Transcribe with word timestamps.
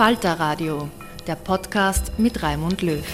Falter 0.00 0.40
Radio, 0.40 0.88
der 1.26 1.34
Podcast 1.34 2.18
mit 2.18 2.42
Raimund 2.42 2.80
Löw. 2.80 3.04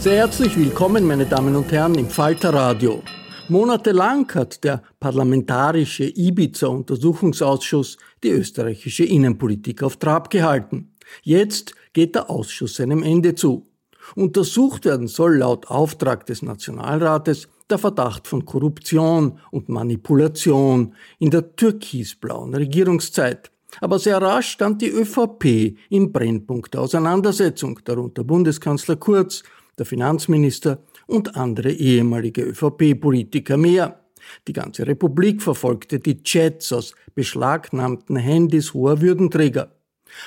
Sehr 0.00 0.16
herzlich 0.16 0.56
willkommen, 0.56 1.06
meine 1.06 1.24
Damen 1.24 1.54
und 1.54 1.70
Herren, 1.70 1.94
im 1.94 2.10
Falter 2.10 2.52
Radio. 2.52 3.04
Monatelang 3.46 4.28
hat 4.34 4.64
der 4.64 4.82
parlamentarische 4.98 6.02
Ibiza-Untersuchungsausschuss 6.02 7.96
die 8.24 8.30
österreichische 8.30 9.04
Innenpolitik 9.04 9.84
auf 9.84 9.98
Trab 9.98 10.30
gehalten. 10.30 10.96
Jetzt 11.22 11.76
geht 11.92 12.16
der 12.16 12.28
Ausschuss 12.28 12.74
seinem 12.74 13.04
Ende 13.04 13.36
zu. 13.36 13.68
Untersucht 14.16 14.84
werden 14.84 15.06
soll 15.06 15.36
laut 15.36 15.68
Auftrag 15.70 16.26
des 16.26 16.42
Nationalrates 16.42 17.46
der 17.70 17.78
Verdacht 17.78 18.26
von 18.26 18.44
Korruption 18.44 19.38
und 19.52 19.68
Manipulation 19.68 20.96
in 21.20 21.30
der 21.30 21.54
türkisblauen 21.54 22.52
Regierungszeit. 22.52 23.52
Aber 23.80 23.98
sehr 23.98 24.20
rasch 24.20 24.50
stand 24.50 24.82
die 24.82 24.90
ÖVP 24.90 25.76
im 25.90 26.12
Brennpunkt 26.12 26.74
der 26.74 26.80
Auseinandersetzung, 26.80 27.80
darunter 27.84 28.24
Bundeskanzler 28.24 28.96
Kurz, 28.96 29.42
der 29.78 29.86
Finanzminister 29.86 30.82
und 31.06 31.36
andere 31.36 31.70
ehemalige 31.70 32.42
ÖVP-Politiker 32.42 33.56
mehr. 33.56 34.00
Die 34.46 34.52
ganze 34.52 34.86
Republik 34.86 35.42
verfolgte 35.42 36.00
die 36.00 36.22
Chats 36.22 36.72
aus 36.72 36.94
beschlagnahmten 37.14 38.16
Handys 38.16 38.74
hoher 38.74 39.00
Würdenträger. 39.00 39.72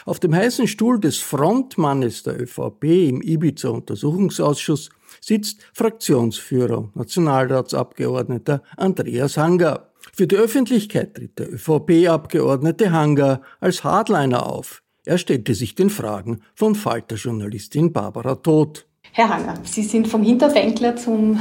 Auf 0.05 0.19
dem 0.19 0.35
heißen 0.35 0.67
Stuhl 0.67 0.99
des 0.99 1.17
Frontmannes 1.17 2.23
der 2.23 2.39
ÖVP 2.39 2.83
im 2.83 3.21
Ibiza-Untersuchungsausschuss 3.21 4.89
sitzt 5.19 5.61
Fraktionsführer 5.73 6.77
und 6.77 6.95
Nationalratsabgeordneter 6.95 8.61
Andreas 8.77 9.37
Hanger. 9.37 9.90
Für 10.13 10.27
die 10.27 10.35
Öffentlichkeit 10.35 11.15
tritt 11.15 11.39
der 11.39 11.53
ÖVP-Abgeordnete 11.53 12.91
Hanger 12.91 13.41
als 13.59 13.83
Hardliner 13.83 14.45
auf. 14.45 14.83
Er 15.05 15.17
stellte 15.17 15.55
sich 15.55 15.73
den 15.73 15.89
Fragen 15.89 16.41
von 16.53 16.75
Falter-Journalistin 16.75 17.93
Barbara 17.93 18.35
Todt. 18.35 18.87
Herr 19.13 19.29
Hanger, 19.29 19.55
Sie 19.63 19.83
sind 19.83 20.07
vom 20.07 20.21
Hinterwänkler 20.23 20.95
zum 20.95 21.39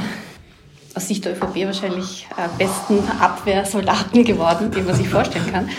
aus 0.93 1.07
Sicht 1.07 1.23
der 1.25 1.33
ÖVP 1.33 1.65
wahrscheinlich 1.65 2.27
äh, 2.37 2.47
besten 2.57 2.99
Abwehrsoldaten 3.19 4.23
geworden, 4.25 4.71
den 4.71 4.85
man 4.85 4.95
sich 4.95 5.07
vorstellen 5.07 5.49
kann. 5.51 5.69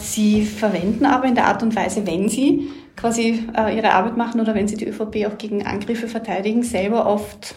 Sie 0.00 0.44
verwenden 0.44 1.04
aber 1.04 1.26
in 1.26 1.34
der 1.34 1.46
Art 1.46 1.62
und 1.62 1.76
Weise, 1.76 2.06
wenn 2.06 2.28
Sie 2.28 2.70
quasi 2.96 3.46
äh, 3.56 3.76
Ihre 3.76 3.92
Arbeit 3.92 4.16
machen 4.16 4.40
oder 4.40 4.54
wenn 4.54 4.68
Sie 4.68 4.76
die 4.76 4.86
ÖVP 4.86 5.26
auch 5.26 5.36
gegen 5.36 5.66
Angriffe 5.66 6.08
verteidigen, 6.08 6.62
selber 6.62 7.06
oft 7.06 7.54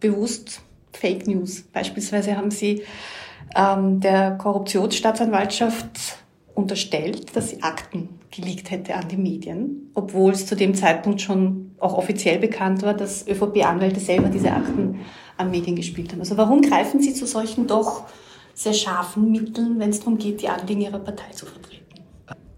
bewusst 0.00 0.60
Fake 0.92 1.26
News. 1.26 1.62
Beispielsweise 1.72 2.36
haben 2.36 2.50
Sie 2.50 2.82
ähm, 3.54 4.00
der 4.00 4.32
Korruptionsstaatsanwaltschaft 4.32 6.18
unterstellt, 6.54 7.36
dass 7.36 7.50
sie 7.50 7.62
Akten 7.62 8.08
geleakt 8.30 8.70
hätte 8.70 8.94
an 8.94 9.08
die 9.08 9.16
Medien, 9.16 9.90
obwohl 9.94 10.32
es 10.32 10.46
zu 10.46 10.56
dem 10.56 10.74
Zeitpunkt 10.74 11.20
schon 11.20 11.72
auch 11.78 11.96
offiziell 11.96 12.38
bekannt 12.38 12.82
war, 12.82 12.94
dass 12.94 13.26
ÖVP-Anwälte 13.28 14.00
selber 14.00 14.28
diese 14.28 14.52
Akten 14.52 15.00
an 15.36 15.50
Medien 15.50 15.76
gespielt 15.76 16.12
haben. 16.12 16.20
Also 16.20 16.36
warum 16.36 16.62
greifen 16.62 17.00
Sie 17.00 17.12
zu 17.12 17.26
solchen 17.26 17.66
doch 17.66 18.04
sehr 18.54 18.72
scharfen 18.72 19.30
Mitteln, 19.30 19.78
wenn 19.78 19.90
es 19.90 20.00
darum 20.00 20.16
geht, 20.18 20.40
die 20.40 20.48
Anliegen 20.48 20.80
Ihrer 20.80 20.98
Partei 20.98 21.30
zu 21.32 21.44
vertreten? 21.44 21.85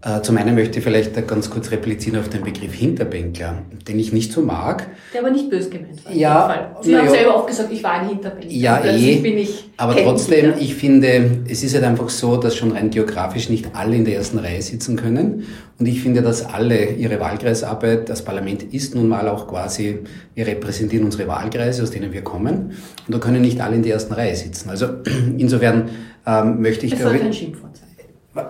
Äh, 0.01 0.21
zum 0.21 0.37
einen 0.37 0.55
möchte 0.55 0.79
ich 0.79 0.85
vielleicht 0.85 1.27
ganz 1.27 1.49
kurz 1.49 1.71
replizieren 1.71 2.17
auf 2.19 2.29
den 2.29 2.41
Begriff 2.41 2.73
Hinterbänkler, 2.73 3.63
den 3.85 3.99
ich 3.99 4.13
nicht 4.13 4.31
so 4.31 4.41
mag. 4.41 4.87
Der 5.13 5.19
aber 5.19 5.29
nicht 5.29 5.49
böse 5.49 5.69
gemeint 5.69 6.05
war. 6.05 6.13
Ja. 6.13 6.73
Sie 6.81 6.95
haben 6.95 7.05
ja. 7.05 7.11
selber 7.11 7.35
oft 7.35 7.47
gesagt, 7.47 7.69
ich 7.69 7.83
war 7.83 7.91
ein 7.91 8.07
Hinterbänkler. 8.07 8.49
Ja, 8.49 8.81
eh. 8.85 9.17
Bin 9.17 9.37
ich 9.37 9.69
aber 9.75 9.97
trotzdem, 9.97 10.53
ich 10.57 10.75
finde, 10.75 11.41
es 11.49 11.63
ist 11.63 11.75
halt 11.75 11.83
einfach 11.83 12.07
so, 12.07 12.37
dass 12.37 12.55
schon 12.55 12.71
rein 12.71 12.91
geografisch 12.91 13.49
nicht 13.49 13.75
alle 13.75 13.97
in 13.97 14.05
der 14.05 14.15
ersten 14.15 14.39
Reihe 14.39 14.61
sitzen 14.61 14.95
können. 14.95 15.45
Und 15.77 15.85
ich 15.85 16.01
finde, 16.01 16.21
dass 16.21 16.45
alle 16.45 16.91
ihre 16.91 17.19
Wahlkreisarbeit, 17.19 18.07
das 18.07 18.23
Parlament 18.23 18.63
ist 18.63 18.95
nun 18.95 19.09
mal 19.09 19.27
auch 19.27 19.47
quasi, 19.47 19.99
wir 20.33 20.47
repräsentieren 20.47 21.03
unsere 21.03 21.27
Wahlkreise, 21.27 21.83
aus 21.83 21.91
denen 21.91 22.13
wir 22.13 22.21
kommen. 22.21 22.71
Und 23.05 23.13
da 23.13 23.19
können 23.19 23.41
nicht 23.41 23.59
alle 23.59 23.75
in 23.75 23.83
der 23.83 23.95
ersten 23.95 24.13
Reihe 24.13 24.35
sitzen. 24.35 24.69
Also 24.69 24.87
insofern 25.37 25.89
ähm, 26.25 26.61
möchte 26.61 26.85
ich... 26.85 26.93
Es 26.93 27.01
soll 27.01 27.19
kein 27.19 27.33
Schimpfwort. 27.33 27.68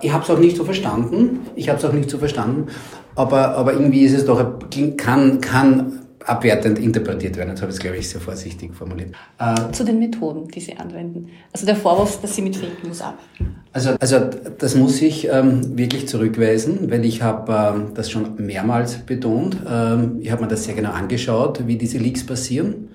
Ich 0.02 0.12
habe 0.12 0.24
es 0.24 0.30
auch 0.30 0.38
nicht 0.38 0.56
so 0.56 0.64
verstanden. 0.64 1.40
Ich 1.56 1.68
habe 1.68 1.78
es 1.78 1.84
auch 1.84 1.92
nicht 1.92 2.10
so 2.10 2.18
verstanden. 2.18 2.66
Aber, 3.14 3.56
aber 3.56 3.72
irgendwie 3.72 4.02
ist 4.02 4.14
es 4.14 4.24
doch, 4.24 4.58
kann, 4.96 5.40
kann 5.40 6.00
abwertend 6.24 6.78
interpretiert 6.78 7.36
werden. 7.36 7.50
Jetzt 7.50 7.62
habe 7.62 7.70
ich 7.70 7.76
es, 7.76 7.82
glaube 7.82 7.96
ich, 7.96 8.08
sehr 8.08 8.20
vorsichtig 8.20 8.74
formuliert. 8.74 9.14
Äh, 9.38 9.72
Zu 9.72 9.84
den 9.84 9.98
Methoden, 9.98 10.48
die 10.48 10.60
Sie 10.60 10.76
anwenden. 10.76 11.28
Also 11.52 11.66
der 11.66 11.76
Vorwurf, 11.76 12.20
dass 12.20 12.34
Sie 12.36 12.42
mit 12.42 12.56
Fake 12.56 12.84
News 12.84 13.00
arbeiten. 13.00 13.56
Also, 13.72 13.90
also 13.98 14.18
das 14.58 14.74
muss 14.74 15.00
ich 15.00 15.28
ähm, 15.28 15.78
wirklich 15.78 16.08
zurückweisen, 16.08 16.90
weil 16.90 17.04
ich 17.04 17.22
habe 17.22 17.52
ähm, 17.52 17.94
das 17.94 18.10
schon 18.10 18.34
mehrmals 18.44 18.98
betont. 18.98 19.56
Ähm, 19.68 20.18
ich 20.20 20.30
habe 20.30 20.42
mir 20.42 20.48
das 20.48 20.64
sehr 20.64 20.74
genau 20.74 20.90
angeschaut, 20.92 21.66
wie 21.66 21.76
diese 21.76 21.98
Leaks 21.98 22.24
passieren. 22.24 22.88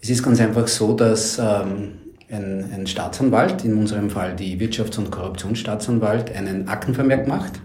Es 0.00 0.08
ist 0.08 0.22
ganz 0.22 0.40
einfach 0.40 0.68
so, 0.68 0.94
dass 0.94 1.38
ähm, 1.38 1.92
ein, 2.30 2.70
ein 2.72 2.86
Staatsanwalt, 2.86 3.64
in 3.64 3.74
unserem 3.74 4.10
Fall 4.10 4.36
die 4.36 4.58
Wirtschafts- 4.58 4.98
und 4.98 5.10
Korruptionsstaatsanwalt, 5.10 6.34
einen 6.34 6.68
Aktenvermerk 6.68 7.26
macht. 7.26 7.60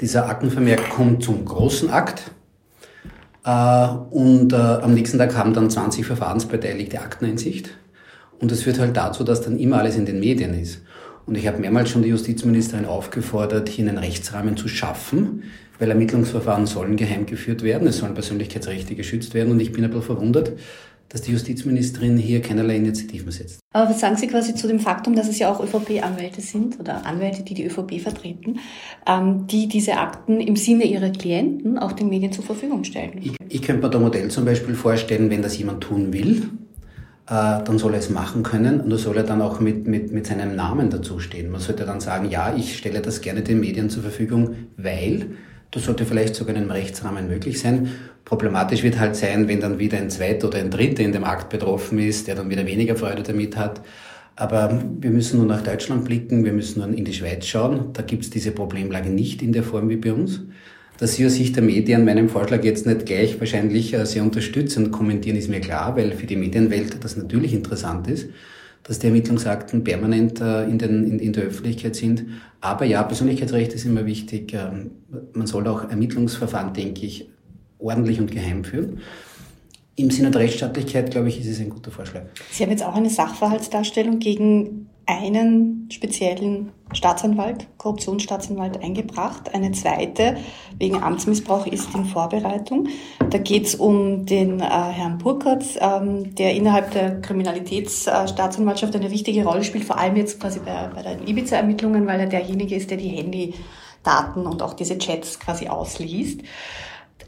Dieser 0.00 0.28
Aktenvermerk 0.28 0.90
kommt 0.90 1.24
zum 1.24 1.44
großen 1.44 1.90
Akt. 1.90 2.30
Äh, 3.44 3.88
und 4.10 4.52
äh, 4.52 4.56
am 4.56 4.94
nächsten 4.94 5.18
Tag 5.18 5.36
haben 5.36 5.54
dann 5.54 5.70
20 5.70 6.06
Verfahrensbeteiligte 6.06 7.00
Akteneinsicht. 7.00 7.70
Und 8.38 8.52
das 8.52 8.62
führt 8.62 8.78
halt 8.78 8.96
dazu, 8.96 9.24
dass 9.24 9.40
dann 9.40 9.58
immer 9.58 9.78
alles 9.78 9.96
in 9.96 10.06
den 10.06 10.20
Medien 10.20 10.54
ist. 10.54 10.82
Und 11.26 11.36
ich 11.36 11.46
habe 11.46 11.58
mehrmals 11.58 11.90
schon 11.90 12.02
die 12.02 12.08
Justizministerin 12.08 12.86
aufgefordert, 12.86 13.68
hier 13.68 13.86
einen 13.86 13.98
Rechtsrahmen 13.98 14.56
zu 14.56 14.68
schaffen, 14.68 15.42
weil 15.78 15.90
Ermittlungsverfahren 15.90 16.66
sollen 16.66 16.96
geheim 16.96 17.26
geführt 17.26 17.62
werden, 17.62 17.86
es 17.88 17.98
sollen 17.98 18.14
Persönlichkeitsrechte 18.14 18.94
geschützt 18.94 19.34
werden. 19.34 19.52
Und 19.52 19.60
ich 19.60 19.72
bin 19.72 19.84
ein 19.84 19.90
bisschen 19.90 20.06
verwundert, 20.06 20.52
dass 21.08 21.22
die 21.22 21.32
Justizministerin 21.32 22.16
hier 22.16 22.42
keinerlei 22.42 22.76
Initiativen 22.76 23.30
setzt. 23.30 23.60
Aber 23.72 23.90
was 23.90 24.00
sagen 24.00 24.16
Sie 24.16 24.26
quasi 24.26 24.54
zu 24.54 24.66
dem 24.66 24.80
Faktum, 24.80 25.14
dass 25.14 25.28
es 25.28 25.38
ja 25.38 25.50
auch 25.50 25.60
ÖVP-Anwälte 25.60 26.40
sind 26.40 26.78
oder 26.78 27.06
Anwälte, 27.06 27.42
die 27.42 27.54
die 27.54 27.64
ÖVP 27.64 28.00
vertreten, 28.00 28.58
ähm, 29.06 29.46
die 29.46 29.68
diese 29.68 29.96
Akten 29.96 30.40
im 30.40 30.56
Sinne 30.56 30.84
ihrer 30.84 31.10
Klienten 31.10 31.78
auch 31.78 31.92
den 31.92 32.08
Medien 32.08 32.32
zur 32.32 32.44
Verfügung 32.44 32.84
stellen? 32.84 33.20
Ich, 33.22 33.32
ich 33.48 33.62
könnte 33.62 33.82
mir 33.82 33.90
da 33.90 33.98
Modell 33.98 34.28
zum 34.30 34.44
Beispiel 34.44 34.74
vorstellen, 34.74 35.30
wenn 35.30 35.42
das 35.42 35.56
jemand 35.58 35.82
tun 35.82 36.12
will, 36.12 36.50
äh, 37.26 37.62
dann 37.64 37.78
soll 37.78 37.92
er 37.94 38.00
es 38.00 38.10
machen 38.10 38.42
können 38.42 38.80
und 38.80 38.90
da 38.90 38.96
soll 38.96 39.16
er 39.16 39.22
dann 39.22 39.42
auch 39.42 39.60
mit, 39.60 39.86
mit, 39.86 40.12
mit 40.12 40.26
seinem 40.26 40.56
Namen 40.56 40.90
dazustehen. 40.90 41.50
Man 41.50 41.60
sollte 41.60 41.84
dann 41.84 42.00
sagen, 42.00 42.30
ja, 42.30 42.54
ich 42.54 42.76
stelle 42.76 43.00
das 43.00 43.20
gerne 43.20 43.42
den 43.42 43.60
Medien 43.60 43.90
zur 43.90 44.02
Verfügung, 44.02 44.56
weil 44.76 45.36
das 45.70 45.84
sollte 45.84 46.06
vielleicht 46.06 46.34
sogar 46.34 46.54
in 46.54 46.62
einem 46.62 46.70
Rechtsrahmen 46.70 47.28
möglich 47.28 47.60
sein. 47.60 47.90
Problematisch 48.24 48.82
wird 48.82 48.98
halt 48.98 49.16
sein, 49.16 49.48
wenn 49.48 49.60
dann 49.60 49.78
wieder 49.78 49.98
ein 49.98 50.10
Zweiter 50.10 50.48
oder 50.48 50.58
ein 50.58 50.70
Dritter 50.70 51.02
in 51.02 51.12
dem 51.12 51.24
Akt 51.24 51.48
betroffen 51.48 51.98
ist, 51.98 52.26
der 52.26 52.34
dann 52.34 52.50
wieder 52.50 52.66
weniger 52.66 52.96
Freude 52.96 53.22
damit 53.22 53.56
hat. 53.56 53.82
Aber 54.36 54.82
wir 55.00 55.10
müssen 55.10 55.38
nur 55.38 55.46
nach 55.46 55.62
Deutschland 55.62 56.04
blicken, 56.04 56.44
wir 56.44 56.52
müssen 56.52 56.80
nur 56.80 56.96
in 56.96 57.04
die 57.04 57.12
Schweiz 57.12 57.46
schauen. 57.46 57.92
Da 57.92 58.02
gibt 58.02 58.24
es 58.24 58.30
diese 58.30 58.52
Problemlage 58.52 59.10
nicht 59.10 59.42
in 59.42 59.52
der 59.52 59.62
Form 59.62 59.88
wie 59.88 59.96
bei 59.96 60.12
uns. 60.12 60.42
Dass 60.98 61.14
Sie 61.14 61.26
aus 61.26 61.34
Sicht 61.34 61.56
der 61.56 61.62
Medien 61.62 62.04
meinen 62.04 62.28
Vorschlag 62.28 62.64
jetzt 62.64 62.86
nicht 62.86 63.06
gleich 63.06 63.38
wahrscheinlich 63.38 63.94
äh, 63.94 64.04
sehr 64.04 64.22
unterstützen 64.22 64.86
und 64.86 64.90
kommentieren, 64.90 65.36
ist 65.36 65.48
mir 65.48 65.60
klar, 65.60 65.96
weil 65.96 66.12
für 66.12 66.26
die 66.26 66.36
Medienwelt 66.36 67.02
das 67.02 67.16
natürlich 67.16 67.52
interessant 67.52 68.08
ist 68.08 68.28
dass 68.88 68.98
die 68.98 69.06
Ermittlungsakten 69.06 69.84
permanent 69.84 70.40
äh, 70.40 70.64
in, 70.64 70.78
den, 70.78 71.04
in, 71.04 71.18
in, 71.18 71.32
der 71.34 71.44
Öffentlichkeit 71.44 71.94
sind. 71.94 72.24
Aber 72.62 72.86
ja, 72.86 73.02
Persönlichkeitsrecht 73.02 73.74
ist 73.74 73.84
immer 73.84 74.06
wichtig. 74.06 74.54
Ähm, 74.54 74.92
man 75.34 75.46
soll 75.46 75.68
auch 75.68 75.90
Ermittlungsverfahren, 75.90 76.72
denke 76.72 77.04
ich, 77.04 77.28
ordentlich 77.78 78.18
und 78.18 78.30
geheim 78.30 78.64
führen. 78.64 79.00
Im 79.94 80.10
Sinne 80.10 80.30
der 80.30 80.40
Rechtsstaatlichkeit, 80.40 81.10
glaube 81.10 81.28
ich, 81.28 81.38
ist 81.38 81.48
es 81.48 81.60
ein 81.60 81.68
guter 81.68 81.90
Vorschlag. 81.90 82.22
Sie 82.50 82.62
haben 82.62 82.70
jetzt 82.70 82.82
auch 82.82 82.94
eine 82.94 83.10
Sachverhaltsdarstellung 83.10 84.20
gegen 84.20 84.87
einen 85.08 85.88
speziellen 85.90 86.70
Staatsanwalt, 86.92 87.66
Korruptionsstaatsanwalt 87.78 88.82
eingebracht. 88.82 89.54
Eine 89.54 89.72
zweite 89.72 90.36
wegen 90.78 91.02
Amtsmissbrauch 91.02 91.66
ist 91.66 91.94
in 91.94 92.04
Vorbereitung. 92.04 92.88
Da 93.30 93.38
geht 93.38 93.66
es 93.66 93.74
um 93.74 94.26
den 94.26 94.60
äh, 94.60 94.64
Herrn 94.64 95.16
Burkhardt, 95.16 95.64
ähm, 95.80 96.34
der 96.34 96.54
innerhalb 96.54 96.90
der 96.90 97.22
Kriminalitätsstaatsanwaltschaft 97.22 98.94
eine 98.94 99.10
wichtige 99.10 99.44
Rolle 99.44 99.64
spielt, 99.64 99.84
vor 99.84 99.98
allem 99.98 100.16
jetzt 100.16 100.40
quasi 100.40 100.60
bei, 100.60 100.90
bei 100.94 101.02
den 101.02 101.26
Ibiza-Ermittlungen, 101.26 102.06
weil 102.06 102.20
er 102.20 102.26
derjenige 102.26 102.76
ist, 102.76 102.90
der 102.90 102.98
die 102.98 103.08
Handydaten 103.08 104.46
und 104.46 104.62
auch 104.62 104.74
diese 104.74 104.98
Chats 104.98 105.40
quasi 105.40 105.68
ausliest. 105.68 106.42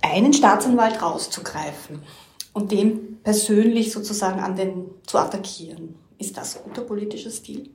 Einen 0.03 0.35
Staatsanwalt 0.35 1.01
rauszugreifen 1.01 2.03
und 2.53 2.73
den 2.73 3.21
persönlich 3.23 3.91
sozusagen 3.91 4.41
an 4.41 4.57
den 4.57 4.85
zu 5.07 5.17
attackieren 5.17 5.95
ist 6.21 6.37
das 6.37 6.63
guter 6.63 6.83
politischer 6.83 7.31
Stil? 7.31 7.71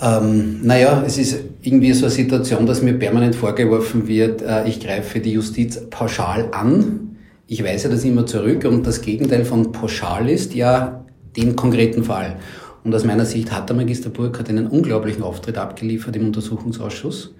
Ähm, 0.00 0.60
naja, 0.62 1.02
es 1.06 1.18
ist 1.18 1.38
irgendwie 1.62 1.92
so 1.92 2.06
eine 2.06 2.14
Situation, 2.14 2.66
dass 2.66 2.82
mir 2.82 2.94
permanent 2.94 3.34
vorgeworfen 3.34 4.06
wird, 4.06 4.42
äh, 4.42 4.68
ich 4.68 4.80
greife 4.80 5.20
die 5.20 5.32
Justiz 5.32 5.80
pauschal 5.88 6.50
an. 6.52 7.16
Ich 7.46 7.64
weise 7.64 7.88
das 7.88 8.04
immer 8.04 8.26
zurück 8.26 8.64
und 8.64 8.86
das 8.86 9.00
Gegenteil 9.02 9.44
von 9.44 9.72
pauschal 9.72 10.28
ist 10.28 10.54
ja 10.54 11.04
den 11.36 11.56
konkreten 11.56 12.04
Fall. 12.04 12.36
Und 12.82 12.94
aus 12.94 13.04
meiner 13.04 13.24
Sicht 13.24 13.50
hat 13.50 13.68
der 13.68 13.76
Magister 13.76 14.10
Burkhardt 14.10 14.50
einen 14.50 14.66
unglaublichen 14.66 15.22
Auftritt 15.22 15.56
abgeliefert 15.56 16.16
im 16.16 16.26
Untersuchungsausschuss. 16.26 17.34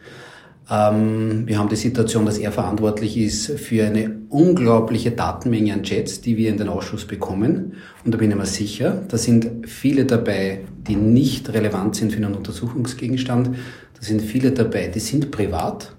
Ähm, 0.71 1.43
wir 1.47 1.59
haben 1.59 1.69
die 1.69 1.77
Situation, 1.77 2.25
dass 2.25 2.39
er 2.39 2.51
verantwortlich 2.51 3.19
ist 3.19 3.59
für 3.59 3.85
eine 3.85 4.17
unglaubliche 4.31 5.11
Datenmenge 5.11 5.75
an 5.75 5.83
Chats, 5.83 6.21
die 6.21 6.37
wir 6.37 6.49
in 6.49 6.57
den 6.57 6.69
Ausschuss 6.69 7.05
bekommen. 7.05 7.75
Und 8.05 8.15
da 8.15 8.19
bin 8.19 8.31
ich 8.31 8.37
mir 8.37 8.47
sicher, 8.47 9.03
da 9.09 9.19
sind 9.19 9.69
viele 9.69 10.07
dabei, 10.07 10.61
die 10.87 10.97
nicht 10.97 11.53
relevant 11.53 11.97
sind 11.97 12.13
für 12.13 12.19
einen 12.19 12.35
Untersuchungsgegenstand. 12.35 13.49
Da 13.49 14.03
sind 14.03 14.23
viele 14.23 14.53
dabei, 14.53 14.89
die 14.89 15.01
sind 15.01 15.31
privat. 15.31 15.95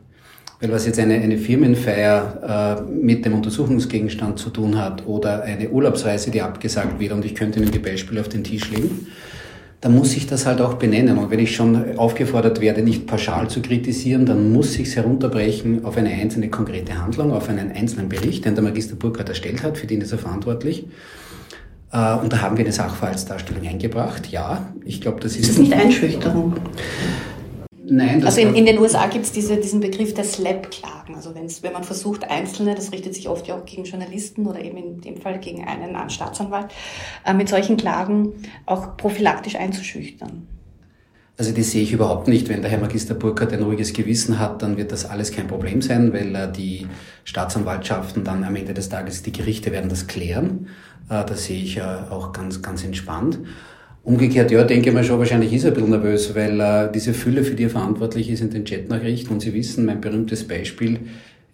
Weil 0.61 0.71
was 0.71 0.85
jetzt 0.85 0.99
eine, 0.99 1.15
eine 1.15 1.37
Firmenfeier 1.37 2.79
äh, 2.87 2.91
mit 2.91 3.25
dem 3.25 3.35
Untersuchungsgegenstand 3.35 4.39
zu 4.39 4.49
tun 4.49 4.77
hat 4.77 5.05
oder 5.05 5.43
eine 5.43 5.69
Urlaubsreise, 5.69 6.31
die 6.31 6.41
abgesagt 6.41 6.99
wird, 6.99 7.11
und 7.11 7.25
ich 7.25 7.35
könnte 7.35 7.59
Ihnen 7.59 7.71
die 7.71 7.79
Beispiele 7.79 8.21
auf 8.21 8.29
den 8.29 8.43
Tisch 8.43 8.71
legen, 8.71 9.07
dann 9.85 9.93
muss 9.93 10.15
ich 10.15 10.25
das 10.25 10.47
halt 10.47 10.61
auch 10.61 10.73
benennen. 10.73 11.19
Und 11.19 11.29
wenn 11.29 11.37
ich 11.37 11.55
schon 11.55 11.99
aufgefordert 11.99 12.59
werde, 12.59 12.81
nicht 12.81 13.05
pauschal 13.05 13.51
zu 13.51 13.61
kritisieren, 13.61 14.25
dann 14.25 14.51
muss 14.51 14.79
ich 14.79 14.87
es 14.87 14.95
herunterbrechen 14.95 15.85
auf 15.85 15.95
eine 15.95 16.09
einzelne 16.09 16.49
konkrete 16.49 16.99
Handlung, 16.99 17.31
auf 17.31 17.49
einen 17.49 17.71
einzelnen 17.71 18.09
Bericht, 18.09 18.45
den 18.45 18.55
der 18.55 18.63
Magister 18.63 18.95
Burkhardt 18.95 19.29
erstellt 19.29 19.61
hat, 19.61 19.77
für 19.77 19.85
den 19.85 20.01
ist 20.01 20.11
er 20.11 20.17
verantwortlich. 20.17 20.87
Äh, 21.91 22.15
und 22.15 22.33
da 22.33 22.41
haben 22.41 22.57
wir 22.57 22.65
eine 22.65 22.73
Sachverhaltsdarstellung 22.73 23.67
eingebracht. 23.67 24.31
Ja, 24.31 24.73
ich 24.85 25.01
glaube, 25.01 25.19
das 25.19 25.35
ist... 25.35 25.43
Das 25.43 25.49
ist 25.49 25.59
nicht 25.59 25.73
Einschüchterung. 25.73 26.55
Nein, 27.87 28.21
das 28.21 28.35
also 28.37 28.49
in, 28.49 28.55
in 28.55 28.65
den 28.65 28.79
USA 28.79 29.07
gibt 29.07 29.25
es 29.25 29.31
diese, 29.31 29.57
diesen 29.57 29.79
Begriff 29.79 30.13
der 30.13 30.23
Slap-Klagen. 30.23 31.15
Also 31.15 31.35
wenn's, 31.35 31.61
wenn 31.61 31.73
man 31.73 31.83
versucht, 31.83 32.29
Einzelne, 32.29 32.73
das 32.73 32.91
richtet 32.91 33.13
sich 33.13 33.29
oft 33.29 33.47
ja 33.47 33.55
auch 33.55 33.65
gegen 33.65 33.83
Journalisten 33.83 34.47
oder 34.47 34.59
eben 34.59 34.77
in 34.77 35.01
dem 35.01 35.17
Fall 35.17 35.39
gegen 35.39 35.65
einen, 35.65 36.09
Staatsanwalt, 36.09 36.67
äh, 37.25 37.33
mit 37.33 37.49
solchen 37.49 37.77
Klagen 37.77 38.33
auch 38.65 38.97
prophylaktisch 38.97 39.55
einzuschüchtern. 39.55 40.47
Also 41.37 41.51
das 41.51 41.71
sehe 41.71 41.83
ich 41.83 41.91
überhaupt 41.91 42.27
nicht. 42.27 42.49
Wenn 42.49 42.61
der 42.61 42.71
Herr 42.71 42.79
Magister 42.79 43.13
Burkhardt 43.13 43.53
ein 43.53 43.61
ruhiges 43.61 43.93
Gewissen 43.93 44.39
hat, 44.39 44.61
dann 44.61 44.77
wird 44.77 44.91
das 44.91 45.05
alles 45.05 45.31
kein 45.31 45.47
Problem 45.47 45.81
sein, 45.81 46.11
weil 46.13 46.33
äh, 46.33 46.51
die 46.51 46.87
Staatsanwaltschaften 47.23 48.23
dann 48.23 48.43
am 48.43 48.55
Ende 48.55 48.73
des 48.73 48.89
Tages, 48.89 49.21
die 49.21 49.31
Gerichte 49.33 49.71
werden 49.71 49.89
das 49.89 50.07
klären. 50.07 50.69
Äh, 51.09 51.25
das 51.25 51.45
sehe 51.45 51.61
ich 51.61 51.77
äh, 51.77 51.81
auch 51.81 52.31
ganz, 52.31 52.61
ganz 52.61 52.83
entspannt. 52.83 53.39
Umgekehrt, 54.05 54.51
ja, 54.51 54.63
denke 54.63 54.91
mal 54.91 55.03
schon, 55.03 55.17
wahrscheinlich 55.17 55.51
ist 55.51 55.63
er 55.63 55.71
ein 55.71 55.73
bisschen 55.73 55.89
nervös, 55.89 56.35
weil 56.35 56.59
äh, 56.59 56.91
diese 56.93 57.11
Fülle, 57.11 57.43
für 57.43 57.55
die 57.55 57.63
er 57.63 57.71
verantwortlich 57.71 58.29
ist 58.29 58.39
in 58.39 58.51
den 58.51 58.63
Chatnachrichten, 58.63 59.33
und 59.33 59.39
Sie 59.39 59.51
wissen, 59.51 59.83
mein 59.83 59.99
berühmtes 59.99 60.47
Beispiel, 60.47 60.99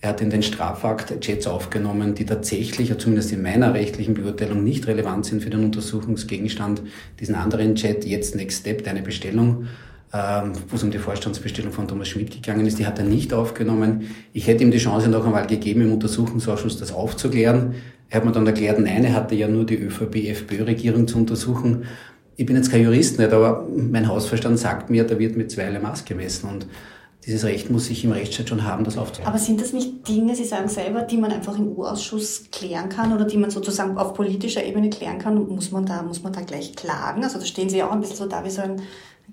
er 0.02 0.10
hat 0.10 0.20
in 0.20 0.30
den 0.30 0.44
Strafakt 0.44 1.22
Chats 1.22 1.48
aufgenommen, 1.48 2.14
die 2.14 2.26
tatsächlich, 2.26 2.94
zumindest 2.98 3.32
in 3.32 3.42
meiner 3.42 3.74
rechtlichen 3.74 4.16
Beurteilung, 4.16 4.66
nicht 4.66 4.86
relevant 4.86 5.28
sind 5.28 5.42
für 5.42 5.50
den 5.50 5.64
Untersuchungsgegenstand. 5.64 6.82
Diesen 7.22 7.36
anderen 7.36 7.76
Chat, 7.76 8.04
jetzt 8.04 8.36
Next 8.36 8.60
Step, 8.60 8.84
deine 8.84 9.02
Bestellung, 9.02 9.68
ähm, 10.14 10.52
wo 10.68 10.76
es 10.76 10.84
um 10.84 10.92
die 10.92 10.98
Vorstandsbestellung 10.98 11.72
von 11.72 11.88
Thomas 11.88 12.10
Schmidt 12.10 12.32
gegangen 12.32 12.66
ist, 12.66 12.80
die 12.80 12.86
hat 12.86 13.00
er 13.00 13.06
nicht 13.06 13.32
aufgenommen. 13.32 14.10
Ich 14.34 14.48
hätte 14.48 14.66
ihm 14.66 14.72
die 14.72 14.78
Chance 14.78 15.08
noch 15.08 15.26
einmal 15.26 15.48
gegeben, 15.48 15.84
im 15.84 15.94
Untersuchungsausschuss 15.94 16.78
das 16.78 16.92
aufzuklären. 16.92 17.76
Er 18.10 18.18
hat 18.18 18.26
mir 18.26 18.34
dann 18.34 18.46
erklärt, 18.46 18.78
nein, 18.78 19.06
er 19.06 19.14
hatte 19.14 19.36
ja 19.36 19.48
nur 19.48 19.66
die 19.66 19.78
ÖVP-FPÖ-Regierung 19.78 21.08
zu 21.08 21.18
untersuchen 21.18 21.86
ich 22.42 22.48
bin 22.48 22.56
jetzt 22.56 22.72
kein 22.72 22.82
Jurist 22.82 23.20
nicht, 23.20 23.32
aber 23.32 23.68
mein 23.70 24.08
Hausverstand 24.08 24.58
sagt 24.58 24.90
mir, 24.90 25.04
da 25.04 25.20
wird 25.20 25.38
mit 25.38 25.52
zweierlei 25.52 25.78
Maß 25.78 26.06
gemessen 26.06 26.50
und 26.50 26.66
dieses 27.24 27.44
Recht 27.44 27.70
muss 27.70 27.88
ich 27.92 28.04
im 28.04 28.14
Rechtsstaat 28.14 28.50
schon 28.50 28.64
haben, 28.64 28.84
das 28.84 28.98
aufzunehmen. 28.98 29.30
Aber 29.30 29.38
sind 29.38 29.62
das 29.62 29.74
nicht 29.74 30.08
Dinge, 30.08 30.36
Sie 30.36 30.44
sagen 30.44 30.68
selber, 30.68 31.04
die 31.04 31.18
man 31.18 31.32
einfach 31.32 31.56
im 31.56 31.68
U-Ausschuss 31.68 32.46
klären 32.52 32.90
kann 32.90 33.14
oder 33.14 33.26
die 33.26 33.38
man 33.38 33.52
sozusagen 33.52 33.96
auf 33.96 34.16
politischer 34.16 34.66
Ebene 34.66 34.90
klären 34.90 35.20
kann? 35.20 35.38
Und 35.38 35.52
muss 35.52 35.72
man 35.72 35.86
da, 35.86 36.02
muss 36.02 36.24
man 36.24 36.34
da 36.34 36.42
gleich 36.42 36.76
klagen? 36.76 37.24
Also 37.24 37.38
da 37.38 37.46
stehen 37.46 37.70
Sie 37.70 37.84
auch 37.84 37.92
ein 37.92 38.00
bisschen 38.00 38.16
so 38.16 38.26
da 38.26 38.44
wie 38.44 38.50
so 38.50 38.64
ein 38.64 38.82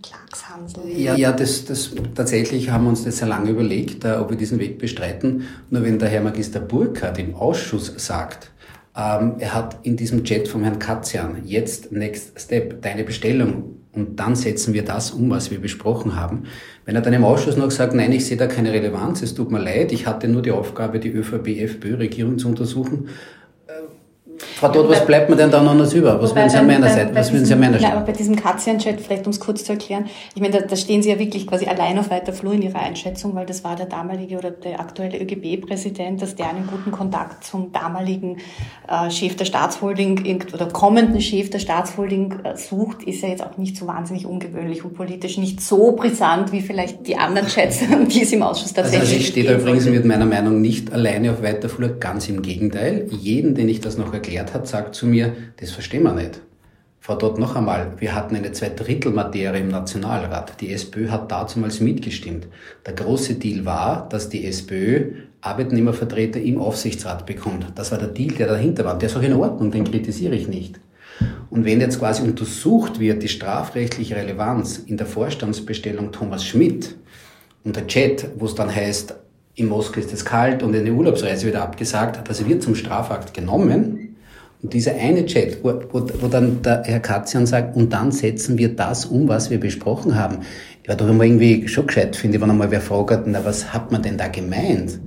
Klagshansel. 0.03 0.91
Ja, 0.95 1.17
ja 1.17 1.33
das, 1.33 1.65
das, 1.65 1.93
tatsächlich 2.15 2.69
haben 2.69 2.85
wir 2.85 2.91
uns 2.91 3.05
das 3.05 3.17
sehr 3.17 3.29
lange 3.29 3.49
überlegt, 3.49 4.05
äh, 4.05 4.17
ob 4.17 4.29
wir 4.29 4.37
diesen 4.37 4.59
Weg 4.59 4.79
bestreiten. 4.79 5.49
Nur 5.71 5.83
wenn 5.83 5.99
der 5.99 6.11
Herr 6.11 6.21
Magister 6.21 6.61
Burkhardt 6.61 7.19
im 7.19 7.35
Ausschuss 7.35 7.91
sagt, 7.97 8.51
ähm, 8.99 9.37
er 9.39 9.55
hat 9.55 9.79
in 9.83 9.97
diesem 9.97 10.25
Chat 10.25 10.49
vom 10.49 10.65
Herrn 10.65 10.81
Katzian 10.81 11.43
jetzt 11.45 11.93
Next 11.93 12.39
Step, 12.41 12.83
deine 12.83 13.05
Bestellung 13.05 13.77
und 13.93 14.19
dann 14.19 14.35
setzen 14.35 14.75
wir 14.75 14.85
das 14.85 15.13
um, 15.13 15.31
was 15.31 15.51
wir 15.51 15.61
besprochen 15.61 16.17
haben. 16.17 16.45
Wenn 16.85 16.97
er 16.97 17.03
dann 17.03 17.13
im 17.13 17.25
Ausschuss 17.25 17.57
noch 17.57 17.71
sagt, 17.71 17.95
nein, 17.95 18.13
ich 18.13 18.27
sehe 18.27 18.37
da 18.37 18.47
keine 18.47 18.73
Relevanz, 18.73 19.23
es 19.23 19.35
tut 19.35 19.51
mir 19.51 19.61
leid, 19.61 19.93
ich 19.93 20.07
hatte 20.07 20.29
nur 20.29 20.43
die 20.43 20.51
Aufgabe, 20.51 20.99
die 20.99 21.11
ÖVP-FPÖ-Regierung 21.11 22.39
zu 22.39 22.49
untersuchen, 22.49 23.09
Frau 24.57 24.69
Todt, 24.69 24.89
was 24.89 25.05
bleibt 25.07 25.31
mir 25.31 25.37
denn 25.37 25.51
da 25.51 25.63
noch 25.63 25.73
anders 25.73 25.93
über? 25.93 26.21
Was 26.21 26.35
würden 26.35 26.51
Sie 26.51 26.57
an 26.57 26.67
meiner 26.67 26.89
Seite, 26.89 27.15
was 27.15 27.33
würden 27.33 27.45
Sie 27.45 27.53
an 27.53 27.61
meiner 27.61 27.79
Seite? 27.79 27.93
aber 27.93 28.07
bei 28.07 28.13
diesem 28.13 28.37
Katzian-Chat, 28.37 29.01
vielleicht 29.01 29.27
um 29.27 29.31
es 29.31 29.41
kurz 29.41 29.65
zu 29.65 29.73
erklären, 29.73 30.07
ich 30.35 30.41
meine, 30.41 30.61
da, 30.61 30.67
da, 30.67 30.77
stehen 30.77 31.03
Sie 31.03 31.11
ja 31.11 31.19
wirklich 31.19 31.47
quasi 31.47 31.67
allein 31.67 31.99
auf 31.99 32.11
weiter 32.11 32.33
Flur 32.33 32.53
in 32.53 32.63
Ihrer 32.63 32.81
Einschätzung, 32.81 33.35
weil 33.35 33.47
das 33.47 33.65
war 33.65 33.77
der 33.77 33.87
damalige 33.87 34.39
oder 34.39 34.51
der 34.51 34.81
aktuelle 34.81 35.19
ÖGB-Präsident, 35.21 36.23
dass 36.23 36.35
der 36.35 36.51
einen 36.51 36.67
guten 36.67 36.91
Kontakt 36.91 37.45
zum 37.45 37.73
damaligen 37.73 38.39
äh, 38.89 39.11
Chef 39.11 39.37
der 39.37 39.45
Staatsholding 39.45 40.45
oder 40.53 40.67
kommenden 40.67 41.21
Chef 41.21 41.51
der 41.51 41.59
Staatsholding 41.59 42.41
äh, 42.45 42.57
sucht, 42.57 43.03
ist 43.03 43.23
ja 43.23 43.29
jetzt 43.29 43.45
auch 43.45 43.57
nicht 43.59 43.77
so 43.77 43.87
wahnsinnig 43.87 44.27
ungewöhnlich 44.27 44.85
und 44.85 44.95
politisch 44.95 45.39
nicht 45.39 45.61
so 45.61 45.93
brisant 45.93 46.53
wie 46.53 46.61
vielleicht 46.61 47.07
die 47.07 47.17
anderen 47.17 47.49
Chats, 47.49 47.81
die 48.09 48.23
es 48.23 48.33
im 48.33 48.43
Ausschuss 48.43 48.73
tatsächlich 48.73 49.01
also, 49.01 49.13
also 49.13 49.21
ich 49.21 49.29
stehe 49.29 49.47
da 49.47 49.55
übrigens 49.55 49.87
mit 49.87 50.05
meiner 50.05 50.27
Meinung 50.27 50.61
nicht 50.61 50.93
alleine 50.93 51.33
auf 51.33 51.43
weiter 51.43 51.69
Flur, 51.69 51.89
ganz 52.01 52.29
im 52.29 52.43
Gegenteil. 52.43 53.07
Jeden, 53.11 53.55
den 53.55 53.69
ich 53.69 53.81
das 53.81 53.99
noch 53.99 54.13
erklärt 54.29 54.55
hat, 54.55 54.69
sagt 54.69 54.95
zu 54.95 55.07
mir, 55.07 55.35
das 55.57 55.71
verstehen 55.71 56.03
wir 56.03 56.13
nicht. 56.13 56.41
Frau 57.01 57.17
Dott, 57.17 57.39
noch 57.39 57.57
einmal, 57.57 57.93
wir 57.99 58.15
hatten 58.15 58.37
eine 58.37 58.53
Zweidrittelmaterie 58.53 59.61
im 59.61 59.69
Nationalrat. 59.69 60.61
Die 60.61 60.73
SPÖ 60.73 61.09
hat 61.09 61.33
damals 61.33 61.81
mitgestimmt. 61.81 62.47
Der 62.85 62.93
große 62.93 63.35
Deal 63.35 63.65
war, 63.65 64.07
dass 64.11 64.29
die 64.29 64.45
SPÖ 64.45 65.13
Arbeitnehmervertreter 65.41 66.41
im 66.41 66.61
Aufsichtsrat 66.61 67.25
bekommt. 67.25 67.67
Das 67.77 67.93
war 67.93 67.99
der 67.99 68.09
Deal, 68.09 68.35
der 68.35 68.49
dahinter 68.49 68.85
war. 68.85 68.99
Der 68.99 69.09
ist 69.09 69.17
auch 69.17 69.23
in 69.23 69.33
Ordnung, 69.33 69.71
den 69.71 69.85
kritisiere 69.85 70.35
ich 70.35 70.49
nicht. 70.49 70.79
Und 71.49 71.65
wenn 71.65 71.81
jetzt 71.81 71.99
quasi 71.99 72.23
untersucht 72.23 73.01
wird, 73.01 73.23
die 73.23 73.29
strafrechtliche 73.29 74.17
Relevanz 74.17 74.79
in 74.79 74.99
der 74.99 75.07
Vorstandsbestellung 75.07 76.13
Thomas 76.13 76.45
Schmidt 76.45 76.95
und 77.65 77.75
der 77.75 77.87
Chat, 77.87 78.29
wo 78.37 78.45
es 78.45 78.55
dann 78.55 78.75
heißt, 78.75 79.15
in 79.55 79.69
Moskau 79.69 79.99
ist 79.99 80.13
es 80.13 80.25
kalt 80.25 80.63
und 80.63 80.75
eine 80.75 80.93
Urlaubsreise 80.93 81.47
wieder 81.47 81.63
abgesagt, 81.63 82.29
das 82.29 82.47
wird 82.47 82.63
zum 82.63 82.75
Strafakt 82.75 83.35
genommen. 83.35 84.08
Und 84.63 84.73
dieser 84.73 84.95
eine 84.97 85.25
Chat, 85.25 85.63
wo, 85.63 85.75
wo, 85.93 86.07
wo 86.21 86.27
dann 86.27 86.63
der 86.63 86.83
Herr 86.85 87.01
Katzian 87.01 87.47
sagt, 87.47 87.77
und 87.77 87.93
dann 87.93 88.11
setzen 88.11 88.59
wir 88.59 88.75
das 88.75 89.07
um, 89.07 89.29
was 89.29 89.51
wir 89.51 89.61
besprochen 89.61 90.17
haben. 90.17 90.39
Ich 90.83 90.89
war 90.89 90.97
doch 90.97 91.09
immer 91.09 91.25
irgendwie 91.25 91.69
schon 91.69 91.87
gescheit, 91.87 92.17
finde 92.17 92.37
ich, 92.37 92.43
wenn 92.43 92.51
einmal 92.51 92.71
wer 92.71 92.81
fragt, 92.81 93.27
na, 93.27 93.45
was 93.45 93.73
hat 93.73 93.93
man 93.93 94.03
denn 94.03 94.17
da 94.17 94.27
gemeint? 94.29 94.99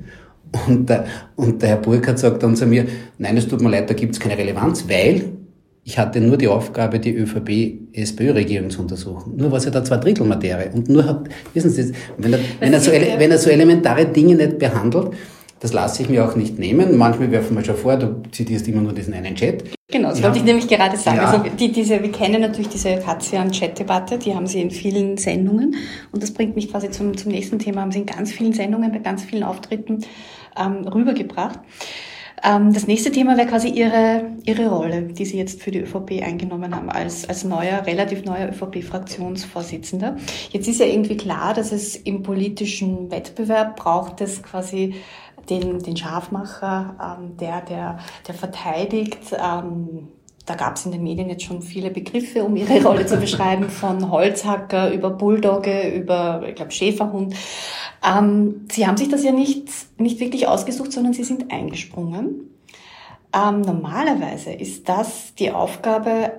Und 0.67 0.89
der, 0.89 1.05
und 1.35 1.61
der 1.61 1.69
Herr 1.69 1.77
Burkhardt 1.77 2.19
sagt 2.19 2.43
dann 2.43 2.55
zu 2.55 2.65
mir, 2.65 2.85
nein, 3.17 3.37
es 3.37 3.47
tut 3.47 3.61
mir 3.61 3.69
leid, 3.69 3.89
da 3.89 3.93
gibt 3.93 4.13
es 4.13 4.19
keine 4.19 4.37
Relevanz, 4.37 4.85
weil 4.87 5.31
ich 5.83 5.97
hatte 5.97 6.21
nur 6.21 6.37
die 6.37 6.47
Aufgabe, 6.47 6.99
die 6.99 7.15
ÖVP-SPÖ-Regierung 7.15 8.69
zu 8.69 8.81
untersuchen. 8.81 9.35
Nur 9.35 9.51
was 9.51 9.65
er 9.65 9.71
da 9.71 9.83
zwei 9.83 9.97
Drittel 9.97 10.25
Materie. 10.27 10.69
Und 10.71 10.87
nur 10.89 11.05
hat, 11.05 11.27
wissen 11.53 11.71
Sie, 11.71 11.91
wenn 12.17 12.33
er, 12.33 12.39
wenn 12.59 12.73
er, 12.73 12.79
so, 12.79 12.91
wenn 12.91 13.31
er 13.31 13.37
so 13.37 13.49
elementare 13.49 14.05
Dinge 14.05 14.35
nicht 14.35 14.59
behandelt, 14.59 15.13
das 15.61 15.73
lasse 15.73 16.01
ich 16.01 16.09
mir 16.09 16.25
auch 16.25 16.35
nicht 16.35 16.57
nehmen. 16.57 16.97
Manchmal 16.97 17.31
werfen 17.31 17.55
wir 17.55 17.63
schon 17.63 17.77
vor, 17.77 17.95
du 17.95 18.23
zitierst 18.31 18.67
immer 18.67 18.81
nur 18.81 18.93
diesen 18.93 19.13
einen 19.13 19.35
Chat. 19.35 19.63
Genau, 19.91 20.09
das 20.09 20.19
ja. 20.19 20.25
wollte 20.25 20.39
ich 20.39 20.43
nämlich 20.43 20.67
gerade 20.67 20.97
sagen. 20.97 21.17
Ja. 21.17 21.29
Also 21.29 21.49
die, 21.49 21.71
diese, 21.71 22.01
wir 22.01 22.11
kennen 22.11 22.41
natürlich 22.41 22.69
diese 22.69 22.97
Katzian-Chat-Debatte, 22.97 24.17
die 24.17 24.33
haben 24.33 24.47
Sie 24.47 24.59
in 24.59 24.71
vielen 24.71 25.17
Sendungen. 25.17 25.75
Und 26.11 26.23
das 26.23 26.31
bringt 26.31 26.55
mich 26.55 26.71
quasi 26.71 26.89
zum, 26.89 27.15
zum 27.15 27.31
nächsten 27.31 27.59
Thema, 27.59 27.81
haben 27.81 27.91
Sie 27.91 27.99
in 27.99 28.05
ganz 28.07 28.31
vielen 28.31 28.53
Sendungen, 28.53 28.91
bei 28.91 28.99
ganz 28.99 29.23
vielen 29.23 29.43
Auftritten 29.43 30.03
ähm, 30.57 30.87
rübergebracht. 30.87 31.59
Ähm, 32.43 32.73
das 32.73 32.87
nächste 32.87 33.11
Thema 33.11 33.37
wäre 33.37 33.47
quasi 33.47 33.69
Ihre, 33.69 34.31
Ihre 34.45 34.67
Rolle, 34.67 35.03
die 35.03 35.25
Sie 35.25 35.37
jetzt 35.37 35.61
für 35.61 35.69
die 35.69 35.81
ÖVP 35.81 36.23
eingenommen 36.23 36.75
haben, 36.75 36.89
als, 36.89 37.29
als 37.29 37.43
neuer, 37.43 37.85
relativ 37.85 38.23
neuer 38.23 38.49
ÖVP-Fraktionsvorsitzender. 38.49 40.15
Jetzt 40.49 40.67
ist 40.67 40.79
ja 40.79 40.87
irgendwie 40.87 41.17
klar, 41.17 41.53
dass 41.53 41.71
es 41.71 41.95
im 41.95 42.23
politischen 42.23 43.11
Wettbewerb 43.11 43.75
braucht 43.75 44.21
es 44.21 44.41
quasi 44.41 44.95
den, 45.49 45.79
den 45.79 45.97
Scharfmacher, 45.97 47.17
ähm, 47.19 47.37
der, 47.37 47.61
der, 47.61 47.99
der 48.27 48.35
verteidigt, 48.35 49.33
ähm, 49.33 50.07
da 50.45 50.55
gab 50.55 50.75
es 50.75 50.85
in 50.85 50.91
den 50.91 51.03
Medien 51.03 51.29
jetzt 51.29 51.43
schon 51.43 51.61
viele 51.61 51.91
Begriffe, 51.91 52.43
um 52.43 52.55
ihre 52.55 52.83
Rolle 52.83 53.05
zu 53.05 53.17
beschreiben, 53.17 53.69
von 53.69 54.11
Holzhacker 54.11 54.91
über 54.91 55.09
Bulldogge, 55.09 55.89
über, 55.89 56.43
ich 56.47 56.55
glaube, 56.55 56.71
Schäferhund. 56.71 57.35
Ähm, 58.03 58.65
sie 58.71 58.87
haben 58.87 58.97
sich 58.97 59.09
das 59.09 59.23
ja 59.23 59.31
nicht, 59.31 59.69
nicht 59.97 60.19
wirklich 60.19 60.47
ausgesucht, 60.47 60.91
sondern 60.91 61.13
Sie 61.13 61.23
sind 61.23 61.51
eingesprungen. 61.51 62.49
Ähm, 63.33 63.61
normalerweise 63.61 64.51
ist 64.51 64.89
das 64.89 65.35
die 65.35 65.51
Aufgabe 65.51 66.33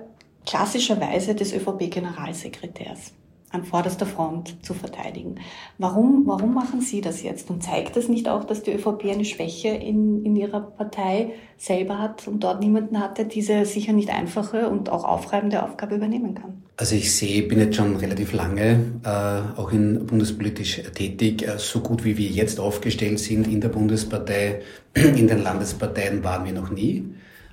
klassischerweise 0.45 1.33
des 1.33 1.53
ÖVP-Generalsekretärs 1.53 3.13
an 3.53 3.63
vorderster 3.63 4.07
Front 4.07 4.65
zu 4.65 4.73
verteidigen. 4.73 5.35
Warum, 5.77 6.23
warum 6.25 6.55
machen 6.55 6.81
Sie 6.81 7.01
das 7.01 7.21
jetzt? 7.21 7.51
Und 7.51 7.61
zeigt 7.61 7.95
das 7.95 8.09
nicht 8.09 8.27
auch, 8.27 8.43
dass 8.43 8.63
die 8.63 8.73
ÖVP 8.73 9.05
eine 9.11 9.25
Schwäche 9.25 9.69
in, 9.69 10.25
in 10.25 10.35
ihrer 10.35 10.59
Partei 10.59 11.33
selber 11.55 11.99
hat 11.99 12.27
und 12.27 12.43
dort 12.43 12.59
niemanden 12.59 12.99
hat, 12.99 13.19
der 13.19 13.25
diese 13.25 13.65
sicher 13.65 13.93
nicht 13.93 14.09
einfache 14.09 14.69
und 14.69 14.89
auch 14.89 15.03
aufreibende 15.03 15.61
Aufgabe 15.61 15.95
übernehmen 15.95 16.33
kann? 16.33 16.63
Also 16.77 16.95
ich 16.95 17.15
sehe, 17.15 17.43
bin 17.43 17.59
jetzt 17.59 17.75
schon 17.75 17.95
relativ 17.95 18.33
lange 18.33 18.79
äh, 19.03 19.59
auch 19.59 19.71
in 19.71 20.03
bundespolitisch 20.07 20.81
tätig. 20.95 21.47
Äh, 21.47 21.59
so 21.59 21.81
gut 21.81 22.03
wie 22.03 22.17
wir 22.17 22.27
jetzt 22.27 22.59
aufgestellt 22.59 23.19
sind 23.19 23.47
in 23.47 23.61
der 23.61 23.69
Bundespartei, 23.69 24.61
in 24.95 25.27
den 25.27 25.43
Landesparteien 25.43 26.23
waren 26.23 26.43
wir 26.45 26.53
noch 26.53 26.71
nie. 26.71 27.05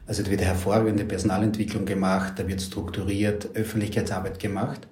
Also 0.07 0.23
da 0.23 0.31
wird 0.31 0.41
hervorragende 0.41 1.05
Personalentwicklung 1.05 1.85
gemacht, 1.85 2.33
da 2.37 2.49
wird 2.49 2.63
strukturiert 2.63 3.51
Öffentlichkeitsarbeit 3.55 4.41
gemacht. 4.41 4.89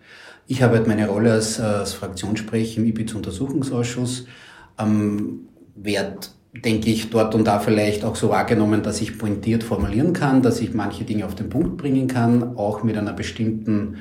Ich 0.51 0.63
habe 0.63 0.77
halt 0.77 0.87
meine 0.87 1.07
Rolle 1.07 1.33
als, 1.33 1.61
als 1.61 1.93
Fraktionssprecher 1.93 2.79
im 2.79 2.87
IBIZ-Untersuchungsausschuss. 2.87 4.25
Ähm, 4.79 5.41
werde, 5.75 6.17
denke 6.65 6.89
ich, 6.89 7.11
dort 7.11 7.35
und 7.35 7.45
da 7.45 7.59
vielleicht 7.59 8.03
auch 8.03 8.17
so 8.17 8.31
wahrgenommen, 8.31 8.83
dass 8.83 9.03
ich 9.03 9.19
pointiert 9.19 9.63
formulieren 9.63 10.15
kann, 10.15 10.41
dass 10.41 10.61
ich 10.61 10.73
manche 10.73 11.05
Dinge 11.05 11.27
auf 11.27 11.35
den 11.35 11.51
Punkt 11.51 11.77
bringen 11.77 12.09
kann, 12.09 12.57
auch 12.57 12.83
mit 12.83 12.97
einer 12.97 13.13
bestimmten, 13.13 13.99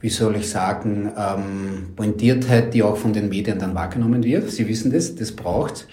wie 0.00 0.10
soll 0.10 0.36
ich 0.36 0.50
sagen, 0.50 1.12
ähm, 1.16 1.94
Pointiertheit, 1.96 2.74
die 2.74 2.82
auch 2.82 2.98
von 2.98 3.14
den 3.14 3.30
Medien 3.30 3.58
dann 3.58 3.74
wahrgenommen 3.74 4.22
wird. 4.22 4.50
Sie 4.50 4.68
wissen 4.68 4.92
das, 4.92 5.14
das 5.14 5.32
braucht. 5.32 5.88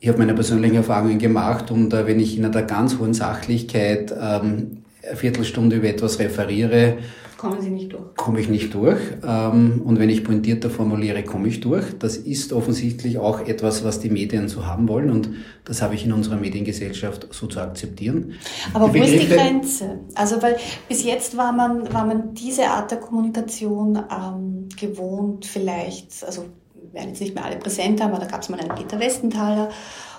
Ich 0.00 0.08
habe 0.10 0.18
meine 0.18 0.34
persönlichen 0.34 0.76
Erfahrungen 0.76 1.18
gemacht 1.18 1.70
und 1.70 1.94
äh, 1.94 2.06
wenn 2.06 2.20
ich 2.20 2.36
in 2.36 2.44
einer 2.44 2.62
ganz 2.62 2.98
hohen 2.98 3.14
Sachlichkeit 3.14 4.12
ähm, 4.12 4.82
eine 5.02 5.16
Viertelstunde 5.16 5.76
über 5.76 5.88
etwas 5.88 6.18
referiere, 6.18 6.98
kommen 7.40 7.62
Sie 7.62 7.70
nicht 7.70 7.90
durch. 7.90 8.14
Komme 8.16 8.38
ich 8.38 8.50
nicht 8.50 8.74
durch. 8.74 8.98
Ähm, 9.26 9.80
und 9.82 9.98
wenn 9.98 10.10
ich 10.10 10.24
pointierter 10.24 10.68
formuliere, 10.68 11.22
komme 11.22 11.48
ich 11.48 11.60
durch. 11.60 11.98
Das 11.98 12.18
ist 12.18 12.52
offensichtlich 12.52 13.16
auch 13.16 13.40
etwas, 13.40 13.82
was 13.82 13.98
die 13.98 14.10
Medien 14.10 14.48
so 14.48 14.66
haben 14.66 14.86
wollen. 14.88 15.10
Und 15.10 15.30
das 15.64 15.80
habe 15.80 15.94
ich 15.94 16.04
in 16.04 16.12
unserer 16.12 16.36
Mediengesellschaft 16.36 17.28
so 17.30 17.46
zu 17.46 17.60
akzeptieren. 17.60 18.34
Aber 18.74 18.92
wo 18.92 18.98
ist 18.98 19.14
die 19.14 19.26
Grenze? 19.26 20.00
Also, 20.14 20.42
weil 20.42 20.56
bis 20.86 21.02
jetzt 21.02 21.34
war 21.34 21.52
man, 21.52 21.90
war 21.94 22.04
man 22.04 22.34
diese 22.34 22.66
Art 22.66 22.90
der 22.90 22.98
Kommunikation 22.98 23.96
ähm, 23.96 24.68
gewohnt, 24.78 25.46
vielleicht, 25.46 26.22
also 26.24 26.44
werden 26.92 27.08
jetzt 27.08 27.20
nicht 27.20 27.34
mehr 27.34 27.46
alle 27.46 27.56
präsent 27.56 28.02
haben, 28.02 28.12
aber 28.12 28.20
da 28.20 28.30
gab 28.30 28.42
es 28.42 28.50
mal 28.50 28.60
einen 28.60 28.74
Peter 28.74 29.00
Westenthaler 29.00 29.70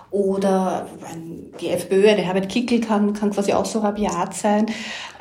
oder 0.10 0.88
die 1.60 1.70
FPÖ, 1.70 2.02
der 2.02 2.18
Herbert 2.18 2.50
Kickel 2.50 2.82
kann, 2.82 3.14
kann 3.14 3.30
quasi 3.30 3.54
auch 3.54 3.66
so 3.66 3.80
rabiat 3.80 4.34
sein. 4.34 4.66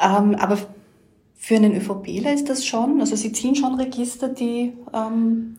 Ähm, 0.00 0.34
aber 0.36 0.56
für 1.50 1.56
einen 1.56 1.74
ÖVPler 1.74 2.32
ist 2.32 2.48
das 2.48 2.64
schon, 2.64 3.00
also 3.00 3.16
sie 3.16 3.32
ziehen 3.32 3.56
schon 3.56 3.74
Register, 3.74 4.28
die 4.28 4.72
ähm, 4.94 5.56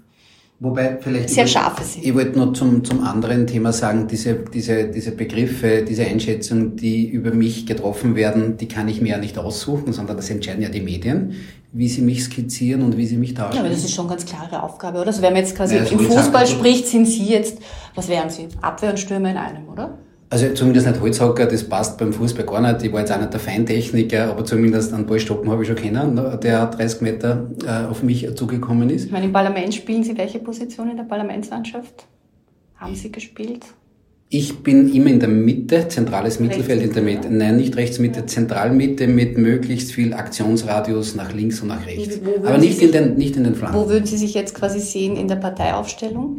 Wobei 0.62 0.98
vielleicht 1.01 1.31
sehr 1.31 1.45
scharfe 1.48 1.83
sind. 1.83 2.05
Ich 2.05 2.13
wollte 2.15 2.39
noch 2.39 2.53
zum, 2.53 2.86
zum 2.86 3.03
anderen 3.03 3.45
Thema 3.45 3.74
sagen, 3.74 4.07
diese, 4.07 4.36
diese, 4.36 4.88
diese 4.88 5.12
Begriffe, 5.12 5.83
diese 5.83 6.05
Einschätzungen, 6.05 6.77
die 6.77 7.10
über 7.10 7.33
mich 7.33 7.65
getroffen 7.65 8.15
werden, 8.15 8.55
die 8.55 8.69
kann 8.69 8.88
ich 8.88 9.01
mir 9.01 9.10
ja 9.10 9.17
nicht 9.17 9.38
aussuchen, 9.38 9.91
sondern 9.91 10.15
das 10.15 10.29
entscheiden 10.29 10.62
ja 10.62 10.69
die 10.69 10.79
Medien, 10.79 11.33
wie 11.74 11.89
sie 11.89 12.01
mich 12.03 12.24
skizzieren 12.24 12.83
und 12.83 12.95
wie 12.95 13.05
sie 13.05 13.17
mich 13.17 13.33
darstellen. 13.33 13.65
Ja, 13.65 13.69
aber 13.69 13.75
das 13.75 13.83
ist 13.83 13.93
schon 13.93 14.07
ganz 14.07 14.25
klare 14.25 14.63
Aufgabe, 14.63 15.00
oder? 15.00 15.07
Also 15.07 15.21
wenn 15.21 15.33
man 15.33 15.41
jetzt 15.41 15.57
quasi 15.57 15.75
ja, 15.75 15.83
im 15.83 16.00
Fußball 16.00 16.48
spricht, 16.48 16.88
sind 16.88 17.05
Sie 17.05 17.25
jetzt, 17.25 17.57
was 17.95 18.07
wären 18.07 18.29
Sie? 18.29 18.48
Abwehr 18.62 18.91
und 18.91 18.98
Stürmer 18.98 19.31
in 19.31 19.38
einem, 19.38 19.67
oder? 19.67 19.98
Also 20.31 20.47
zumindest 20.53 20.88
nicht 20.88 21.01
Holzhacker, 21.01 21.45
das 21.45 21.65
passt 21.65 21.97
beim 21.97 22.13
Fußball 22.13 22.45
gar 22.45 22.61
nicht. 22.61 22.85
Ich 22.85 22.93
war 22.93 23.01
jetzt 23.01 23.11
auch 23.11 23.19
nicht 23.19 23.33
der 23.33 23.39
Feintechniker, 23.41 24.29
aber 24.29 24.45
zumindest 24.45 24.93
einen 24.93 25.05
Ballstoppen 25.05 25.51
habe 25.51 25.63
ich 25.63 25.67
schon 25.67 25.75
kennen, 25.75 26.13
ne, 26.13 26.39
der 26.41 26.67
30 26.67 27.01
Meter 27.01 27.51
äh, 27.65 27.89
auf 27.89 28.01
mich 28.01 28.33
zugekommen 28.35 28.89
ist. 28.89 29.07
Ich 29.07 29.11
meine, 29.11 29.25
im 29.25 29.33
Parlament 29.33 29.75
spielen 29.75 30.05
Sie 30.05 30.17
welche 30.17 30.39
Position 30.39 30.89
in 30.89 30.95
der 30.95 31.03
Parlamentslandschaft? 31.03 32.07
Haben 32.77 32.95
Sie 32.95 33.11
gespielt? 33.11 33.65
Ich 34.29 34.63
bin 34.63 34.93
immer 34.93 35.09
in 35.09 35.19
der 35.19 35.27
Mitte, 35.27 35.89
zentrales 35.89 36.39
Mittelfeld 36.39 36.81
in 36.81 36.93
der 36.93 37.03
Mitte. 37.03 37.29
Nein, 37.29 37.57
nicht 37.57 37.75
rechts 37.75 38.00
Mitte, 38.00 38.25
Zentralmitte 38.25 39.07
mit 39.07 39.38
möglichst 39.38 39.91
viel 39.91 40.13
Aktionsradius 40.13 41.13
nach 41.13 41.33
links 41.33 41.59
und 41.59 41.67
nach 41.67 41.85
rechts. 41.85 42.21
Aber 42.41 42.57
nicht 42.57 42.81
in, 42.81 42.93
den, 42.93 43.15
nicht 43.15 43.35
in 43.35 43.43
den 43.43 43.55
Flanken. 43.55 43.77
Wo 43.77 43.89
würden 43.89 44.05
Sie 44.05 44.15
sich 44.15 44.33
jetzt 44.33 44.55
quasi 44.55 44.79
sehen 44.79 45.17
in 45.17 45.27
der 45.27 45.35
Parteiaufstellung? 45.35 46.38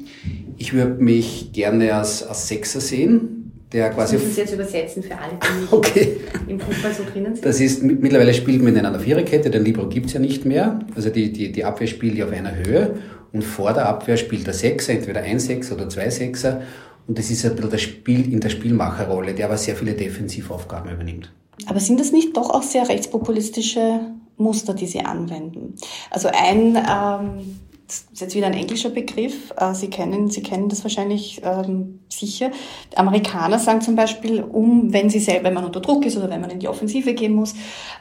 Ich 0.56 0.72
würde 0.72 1.04
mich 1.04 1.52
gerne 1.52 1.94
als, 1.94 2.22
als 2.22 2.48
Sechser 2.48 2.80
sehen 2.80 3.41
der 3.72 3.90
quasi. 3.90 4.16
Ich 4.16 4.24
muss 4.24 4.36
jetzt 4.36 4.52
übersetzen 4.52 5.02
für 5.02 5.16
alle, 5.16 5.32
die 5.42 5.60
nicht 5.60 5.72
okay. 5.72 6.16
im 6.46 6.60
Fußball 6.60 6.92
so 6.92 7.02
drinnen 7.10 7.34
sind. 7.34 7.44
Das 7.44 7.60
ist, 7.60 7.82
mittlerweile 7.82 8.34
spielt 8.34 8.62
man 8.62 8.76
in 8.76 8.84
einer 8.84 9.00
Viererkette, 9.00 9.50
den 9.50 9.64
Libro 9.64 9.88
gibt's 9.88 10.12
ja 10.12 10.20
nicht 10.20 10.44
mehr. 10.44 10.80
Also 10.94 11.10
die, 11.10 11.32
die, 11.32 11.52
die 11.52 11.64
Abwehr 11.64 11.86
spielt 11.86 12.16
ja 12.16 12.26
auf 12.26 12.32
einer 12.32 12.54
Höhe 12.54 12.96
und 13.32 13.42
vor 13.42 13.72
der 13.72 13.88
Abwehr 13.88 14.16
spielt 14.16 14.46
der 14.46 14.54
Sechser, 14.54 14.92
entweder 14.92 15.22
ein 15.22 15.38
Sechser 15.38 15.74
oder 15.74 15.88
zwei 15.88 16.10
Sechser. 16.10 16.62
Und 17.06 17.18
das 17.18 17.30
ist 17.30 17.44
ein 17.44 17.56
bisschen 17.56 17.70
das 17.70 17.80
Spiel 17.80 18.32
in 18.32 18.40
der 18.40 18.50
Spielmacherrolle, 18.50 19.34
der 19.34 19.46
aber 19.46 19.56
sehr 19.56 19.74
viele 19.74 19.94
Defensivaufgaben 19.94 20.92
übernimmt. 20.92 21.32
Aber 21.66 21.80
sind 21.80 21.98
das 21.98 22.12
nicht 22.12 22.36
doch 22.36 22.50
auch 22.50 22.62
sehr 22.62 22.88
rechtspopulistische 22.88 24.00
Muster, 24.36 24.74
die 24.74 24.86
Sie 24.86 25.00
anwenden? 25.00 25.74
Also 26.10 26.28
ein 26.28 26.76
ähm, 26.76 27.56
das 27.92 28.12
ist 28.12 28.20
jetzt 28.20 28.34
wieder 28.34 28.46
ein 28.46 28.54
englischer 28.54 28.90
Begriff. 28.90 29.52
Äh, 29.56 29.74
Sie 29.74 29.88
kennen, 29.88 30.30
Sie 30.30 30.42
kennen 30.42 30.68
das 30.68 30.82
wahrscheinlich 30.82 31.42
ähm, 31.44 32.00
sicher. 32.08 32.50
Die 32.92 32.96
Amerikaner 32.96 33.58
sagen 33.58 33.80
zum 33.80 33.96
Beispiel, 33.96 34.42
um, 34.42 34.92
wenn 34.92 35.10
sie 35.10 35.18
selber, 35.18 35.44
wenn 35.44 35.54
man 35.54 35.64
unter 35.64 35.80
Druck 35.80 36.06
ist 36.06 36.16
oder 36.16 36.30
wenn 36.30 36.40
man 36.40 36.50
in 36.50 36.58
die 36.58 36.68
Offensive 36.68 37.14
gehen 37.14 37.34
muss, 37.34 37.54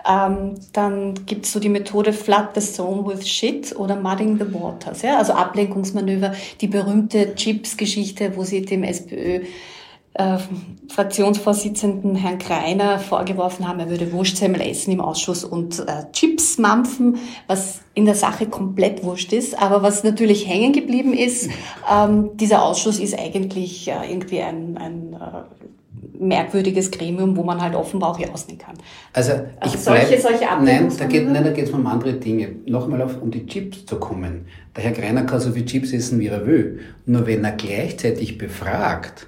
ähm, 0.10 0.56
dann 0.74 1.26
gibt 1.26 1.46
es 1.46 1.52
so 1.52 1.60
die 1.60 1.70
Methode 1.70 2.14
Flood 2.14 2.50
the 2.56 2.62
Zone 2.62 3.06
with 3.06 3.28
Shit 3.28 3.76
oder 3.78 3.96
Mudding 3.96 4.38
the 4.38 4.54
Waters. 4.54 5.02
Ja? 5.02 5.18
Also 5.18 5.34
Ablenkungsmanöver, 5.34 6.34
die 6.62 6.68
berühmte 6.68 7.36
Chips-Geschichte, 7.36 8.36
wo 8.36 8.44
sie 8.44 8.62
dem 8.62 8.84
SPÖ 8.84 9.42
äh, 10.14 10.38
Fraktionsvorsitzenden 10.90 12.16
Herrn 12.16 12.38
Kreiner 12.38 13.00
vorgeworfen 13.00 13.68
haben, 13.68 13.80
er 13.80 13.90
würde 13.90 14.12
Wurstsemmel 14.12 14.62
essen 14.62 14.92
im 14.92 15.00
Ausschuss 15.00 15.46
und 15.46 15.80
äh, 15.80 16.12
Chips 16.12 16.58
mampfen, 16.58 17.18
was 17.48 17.80
in 17.94 18.06
der 18.06 18.16
Sache 18.16 18.48
komplett 18.48 19.04
wurscht 19.04 19.32
ist. 19.32 19.58
Aber 19.58 19.84
was 19.84 20.04
natürlich 20.04 20.48
hängen 20.48 20.74
geblieben 20.74 21.14
ist, 21.14 21.50
ähm, 21.92 22.32
dieser 22.36 22.64
Ausschuss 22.64 23.00
ist 23.00 23.18
eigentlich 23.18 23.88
äh, 23.88 24.12
irgendwie 24.12 24.42
ein, 24.42 24.78
ein 24.78 25.14
äh, 25.14 25.62
merkwürdiges 26.20 26.92
Gremium, 26.92 27.38
wo 27.38 27.44
man 27.44 27.62
halt 27.62 27.76
offenbar 27.76 28.12
auch 28.12 28.20
jausen 28.20 28.58
kann. 28.58 28.76
Also, 29.14 29.32
ich 29.32 29.40
also 29.60 29.78
solche, 29.78 30.08
bleib, 30.08 30.22
solche 30.22 30.46
Nein, 30.62 30.92
da 30.98 31.06
geht 31.06 31.30
nein, 31.30 31.44
da 31.44 31.52
geht 31.52 31.66
es 31.66 31.72
um 31.72 31.88
andere 31.88 32.14
Dinge. 32.14 32.50
Nochmal 32.66 33.02
auf, 33.02 33.22
um 33.22 33.32
die 33.32 33.46
Chips 33.46 33.86
zu 33.86 33.96
kommen. 33.96 34.46
Der 34.76 34.84
Herr 34.84 34.92
Greiner 34.92 35.24
kann 35.24 35.40
so 35.40 35.52
viel 35.52 35.66
Chips 35.66 35.94
essen, 35.94 36.20
wie 36.20 36.28
er 36.28 36.46
will. 36.46 36.82
Nur 37.06 37.26
wenn 37.28 37.44
er 37.44 37.54
gleichzeitig 37.54 38.38
befragt, 38.38 39.28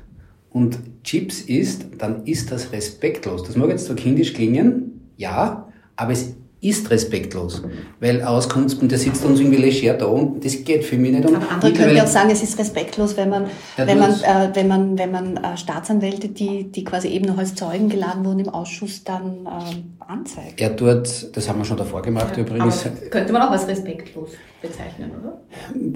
und 0.54 0.80
Chips 1.04 1.42
isst, 1.42 1.88
dann 1.98 2.26
ist 2.26 2.52
das 2.52 2.72
respektlos. 2.72 3.44
Das 3.44 3.58
mag 3.58 3.70
jetzt 3.70 3.86
so 3.86 3.96
kindisch 3.96 4.34
klingen, 4.34 5.12
ja, 5.18 5.68
aber 5.96 6.12
es 6.12 6.36
ist 6.64 6.90
respektlos, 6.90 7.62
weil 8.00 8.24
auskommt 8.24 8.82
und 8.82 8.90
der 8.90 8.98
sitzt 8.98 9.26
uns 9.26 9.42
irgendwie 9.42 9.58
leger 9.58 9.96
da 9.96 10.06
und 10.06 10.46
das 10.46 10.64
geht 10.64 10.86
für 10.86 10.96
mich 10.96 11.12
nicht 11.12 11.28
um. 11.28 11.36
Aber 11.36 11.52
andere 11.52 11.74
können 11.74 11.96
ja 11.96 12.04
auch 12.04 12.08
sagen, 12.08 12.30
es 12.30 12.42
ist 12.42 12.58
respektlos, 12.58 13.18
wenn 13.18 13.30
man, 13.30 13.48
ja, 13.78 13.86
wenn, 13.86 14.00
man 14.00 14.12
äh, 14.12 14.50
wenn 14.54 14.68
man, 14.70 14.98
wenn 14.98 15.12
man 15.12 15.36
äh, 15.36 15.58
Staatsanwälte, 15.58 16.30
die, 16.30 16.72
die 16.72 16.86
quasi 16.86 17.10
eben 17.10 17.26
noch 17.26 17.38
als 17.38 17.54
Zeugen 17.56 17.90
geladen 17.90 18.24
wurden 18.24 18.40
im 18.40 18.50
Ausschuss, 18.50 19.04
dann 19.04 19.46
äh, 19.46 20.04
anzeigt. 20.08 20.62
Er 20.62 20.74
tut, 20.74 21.36
das 21.36 21.50
haben 21.50 21.60
wir 21.60 21.66
schon 21.66 21.76
davor 21.76 22.02
gemacht 22.02 22.38
ja, 22.38 22.44
übrigens. 22.44 22.86
könnte 23.10 23.34
man 23.34 23.42
auch 23.42 23.52
als 23.52 23.68
respektlos 23.68 24.30
bezeichnen, 24.62 25.12
oder? 25.20 25.42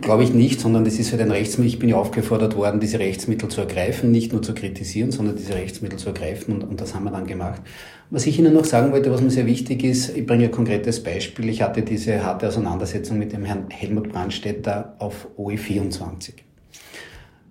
Glaube 0.08 0.24
ich 0.24 0.34
nicht, 0.34 0.62
sondern 0.62 0.86
das 0.86 1.00
ist 1.00 1.12
halt 1.12 1.22
ein 1.22 1.32
Rechtsmittel. 1.32 1.68
Ich 1.68 1.80
bin 1.80 1.90
ja 1.90 1.98
aufgefordert 1.98 2.56
worden, 2.56 2.80
diese 2.80 2.98
Rechtsmittel 2.98 3.50
zu 3.50 3.60
ergreifen, 3.60 4.10
nicht 4.10 4.32
nur 4.32 4.42
zu 4.42 4.54
kritisieren, 4.54 5.12
sondern 5.12 5.36
diese 5.36 5.54
Rechtsmittel 5.54 6.00
zu 6.00 6.08
ergreifen 6.08 6.54
und, 6.54 6.64
und 6.64 6.80
das 6.80 6.96
haben 6.96 7.04
wir 7.04 7.12
dann 7.12 7.28
gemacht. 7.28 7.62
Was 8.10 8.26
ich 8.26 8.40
Ihnen 8.40 8.54
noch 8.54 8.64
sagen 8.64 8.94
wollte, 8.94 9.12
was 9.12 9.20
mir 9.20 9.32
sehr 9.32 9.46
wichtig 9.46 9.84
ist, 9.84 10.16
ich 10.16 10.26
bringe 10.26 10.46
ein 10.46 10.52
konkretes 10.52 11.04
Beispiel. 11.04 11.50
Ich 11.50 11.62
hatte 11.62 11.82
diese 11.82 12.24
harte 12.24 12.48
Auseinandersetzung 12.48 13.18
mit 13.18 13.34
dem 13.34 13.44
Herrn 13.44 13.66
Helmut 13.68 14.08
Brandstätter 14.08 14.96
auf 15.00 15.28
OE24. 15.38 16.36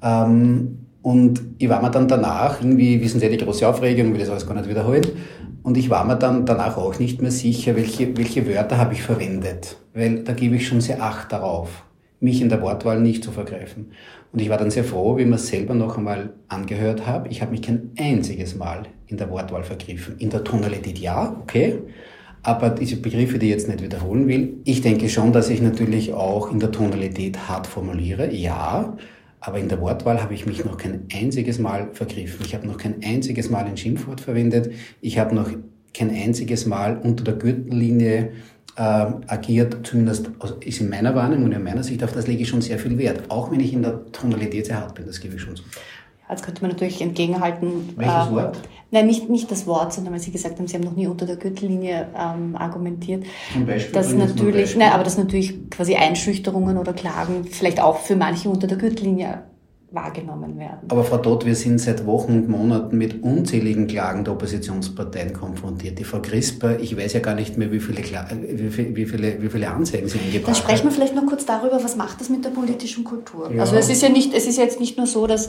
Ähm, 0.02 0.78
und 1.02 1.42
ich 1.58 1.68
war 1.68 1.82
mir 1.82 1.90
dann 1.90 2.08
danach, 2.08 2.62
irgendwie, 2.62 3.02
wissen 3.02 3.20
Sie, 3.20 3.28
die 3.28 3.36
große 3.36 3.68
Aufregung, 3.68 4.14
will 4.14 4.20
das 4.20 4.30
alles 4.30 4.46
gar 4.46 4.54
nicht 4.54 4.70
wiederholen. 4.70 5.04
Und 5.62 5.76
ich 5.76 5.90
war 5.90 6.06
mir 6.06 6.16
dann 6.16 6.46
danach 6.46 6.78
auch 6.78 6.98
nicht 6.98 7.20
mehr 7.20 7.32
sicher, 7.32 7.76
welche, 7.76 8.16
welche 8.16 8.48
Wörter 8.48 8.78
habe 8.78 8.94
ich 8.94 9.02
verwendet. 9.02 9.76
Weil 9.92 10.20
da 10.20 10.32
gebe 10.32 10.56
ich 10.56 10.66
schon 10.66 10.80
sehr 10.80 11.02
Acht 11.02 11.30
darauf, 11.32 11.82
mich 12.26 12.42
in 12.42 12.49
der 12.49 12.61
Wortwahl 12.61 13.00
nicht 13.00 13.23
zu 13.23 13.30
vergreifen. 13.30 13.92
Und 14.33 14.40
ich 14.40 14.50
war 14.50 14.59
dann 14.59 14.73
sehr 14.73 14.85
froh, 14.85 15.16
wie 15.16 15.23
ich 15.23 15.28
mir 15.28 15.38
selber 15.38 15.75
noch 15.75 15.97
einmal 15.97 16.35
angehört 16.49 17.06
habe. 17.06 17.28
Ich 17.28 17.40
habe 17.40 17.52
mich 17.52 17.62
kein 17.62 17.92
einziges 17.99 18.56
Mal 18.56 18.83
in 19.06 19.16
der 19.16 19.30
Wortwahl 19.30 19.62
vergriffen. 19.62 20.16
In 20.18 20.30
der 20.30 20.42
Tonalität 20.42 20.99
ja, 20.99 21.37
okay. 21.40 21.78
Aber 22.42 22.71
diese 22.71 22.97
Begriffe, 22.97 23.38
die 23.38 23.47
ich 23.47 23.52
jetzt 23.52 23.68
nicht 23.68 23.80
wiederholen 23.80 24.26
will, 24.26 24.54
ich 24.64 24.80
denke 24.80 25.09
schon, 25.09 25.33
dass 25.33 25.50
ich 25.50 25.62
natürlich 25.62 26.12
auch 26.12 26.50
in 26.50 26.59
der 26.59 26.73
Tonalität 26.73 27.49
hart 27.49 27.68
formuliere, 27.68 28.35
ja. 28.35 28.97
Aber 29.40 29.59
in 29.61 29.68
der 29.68 29.80
Wortwahl 29.80 30.21
habe 30.21 30.35
ich 30.35 30.47
mich 30.47 30.64
noch 30.64 30.76
kein 30.76 31.06
einziges 31.14 31.61
Mal 31.61 31.90
vergriffen. 31.92 32.45
Ich 32.45 32.54
habe 32.56 32.66
noch 32.66 32.78
kein 32.78 32.97
einziges 33.04 33.50
Mal 33.50 33.64
ein 33.66 33.76
Schimpfwort 33.76 34.21
verwendet. 34.21 34.73
Ich 35.00 35.18
habe 35.21 35.33
noch 35.33 35.50
kein 35.95 36.11
einziges 36.11 36.66
Mal 36.66 36.99
unter 36.99 37.23
der 37.23 37.35
Gürtellinie 37.35 38.33
äh, 38.76 38.83
agiert, 38.83 39.87
zumindest 39.87 40.30
ist 40.61 40.80
in 40.80 40.90
meiner 40.90 41.14
Wahrnehmung 41.14 41.47
und 41.47 41.52
in 41.52 41.62
meiner 41.62 41.83
Sicht, 41.83 42.04
auf 42.04 42.12
das 42.12 42.26
lege 42.26 42.42
ich 42.42 42.49
schon 42.49 42.61
sehr 42.61 42.78
viel 42.78 42.97
Wert. 42.99 43.30
Auch 43.30 43.50
wenn 43.50 43.61
ich 43.61 43.73
in 43.73 43.83
der 43.83 44.11
Tonalität 44.12 44.66
sehr 44.66 44.80
hart 44.80 44.95
bin, 44.95 45.06
das 45.06 45.21
gebe 45.21 45.37
ich 45.37 45.42
schon 45.42 45.56
so. 45.56 45.62
Jetzt 46.28 46.45
könnte 46.45 46.62
man 46.62 46.73
natürlich 46.73 47.00
entgegenhalten. 47.00 47.95
Welches 47.97 48.28
äh, 48.28 48.33
Wort? 48.33 48.59
Nein, 48.90 49.06
nicht, 49.06 49.28
nicht 49.28 49.50
das 49.50 49.66
Wort, 49.66 49.92
sondern 49.92 50.12
weil 50.12 50.21
Sie 50.21 50.30
gesagt 50.30 50.59
haben, 50.59 50.66
Sie 50.66 50.76
haben 50.76 50.85
noch 50.85 50.97
nie 50.97 51.06
unter 51.06 51.26
der 51.26 51.37
Gürtellinie 51.37 52.09
ähm, 52.16 52.56
argumentiert. 52.56 53.25
Zum 53.52 53.66
Beispiel? 53.66 53.92
Dass 53.92 54.12
natürlich, 54.12 54.76
nein, 54.76 54.92
aber 54.92 55.04
dass 55.04 55.18
natürlich 55.18 55.71
quasi 55.71 55.97
Einschüchterungen 55.97 56.78
oder 56.78 56.93
Klagen 56.93 57.45
vielleicht 57.45 57.80
auch 57.80 57.99
für 57.99 58.17
manche 58.17 58.49
unter 58.49 58.67
der 58.67 58.78
Gürtellinie 58.78 59.43
wahrgenommen 59.97 60.56
werden. 60.59 60.89
Aber 60.89 61.02
Frau 61.02 61.19
Todt, 61.19 61.45
wir 61.45 61.56
sind 61.56 61.80
seit 61.80 62.06
Wochen 62.06 62.32
und 62.32 62.49
Monaten 62.49 62.97
mit 62.97 63.25
unzähligen 63.25 63.89
Klagen 63.89 64.23
der 64.23 64.35
Oppositionsparteien 64.35 65.32
konfrontiert. 65.32 65.99
Die 65.99 66.04
Frau 66.04 66.21
Crisper, 66.21 66.78
ich 66.78 66.97
weiß 66.97 67.15
ja 67.15 67.21
gar 67.21 67.35
nicht 67.35 67.59
mehr, 67.59 67.73
wie 67.73 67.80
viele, 67.80 67.99
wie 67.99 68.71
viele, 68.71 68.95
wie 68.95 69.06
viele, 69.06 69.43
wie 69.43 69.49
viele 69.49 69.69
Anzeigen 69.69 70.09
sie 70.09 70.21
eingebracht 70.21 70.43
hat. 70.43 70.49
Dann 70.49 70.54
sprechen 70.54 70.85
wir 70.85 70.93
vielleicht 70.93 71.17
noch 71.17 71.26
kurz 71.26 71.45
darüber, 71.45 71.82
was 71.82 71.97
macht 71.97 72.21
das 72.21 72.28
mit 72.28 72.45
der 72.45 72.50
politischen 72.50 73.02
Kultur? 73.02 73.50
Ja. 73.52 73.63
Also 73.63 73.75
es 73.75 73.89
ist 73.89 74.02
ja 74.02 74.09
nicht, 74.09 74.32
es 74.32 74.47
ist 74.47 74.59
jetzt 74.59 74.78
nicht 74.78 74.97
nur 74.97 75.09
so, 75.09 75.26
dass 75.26 75.49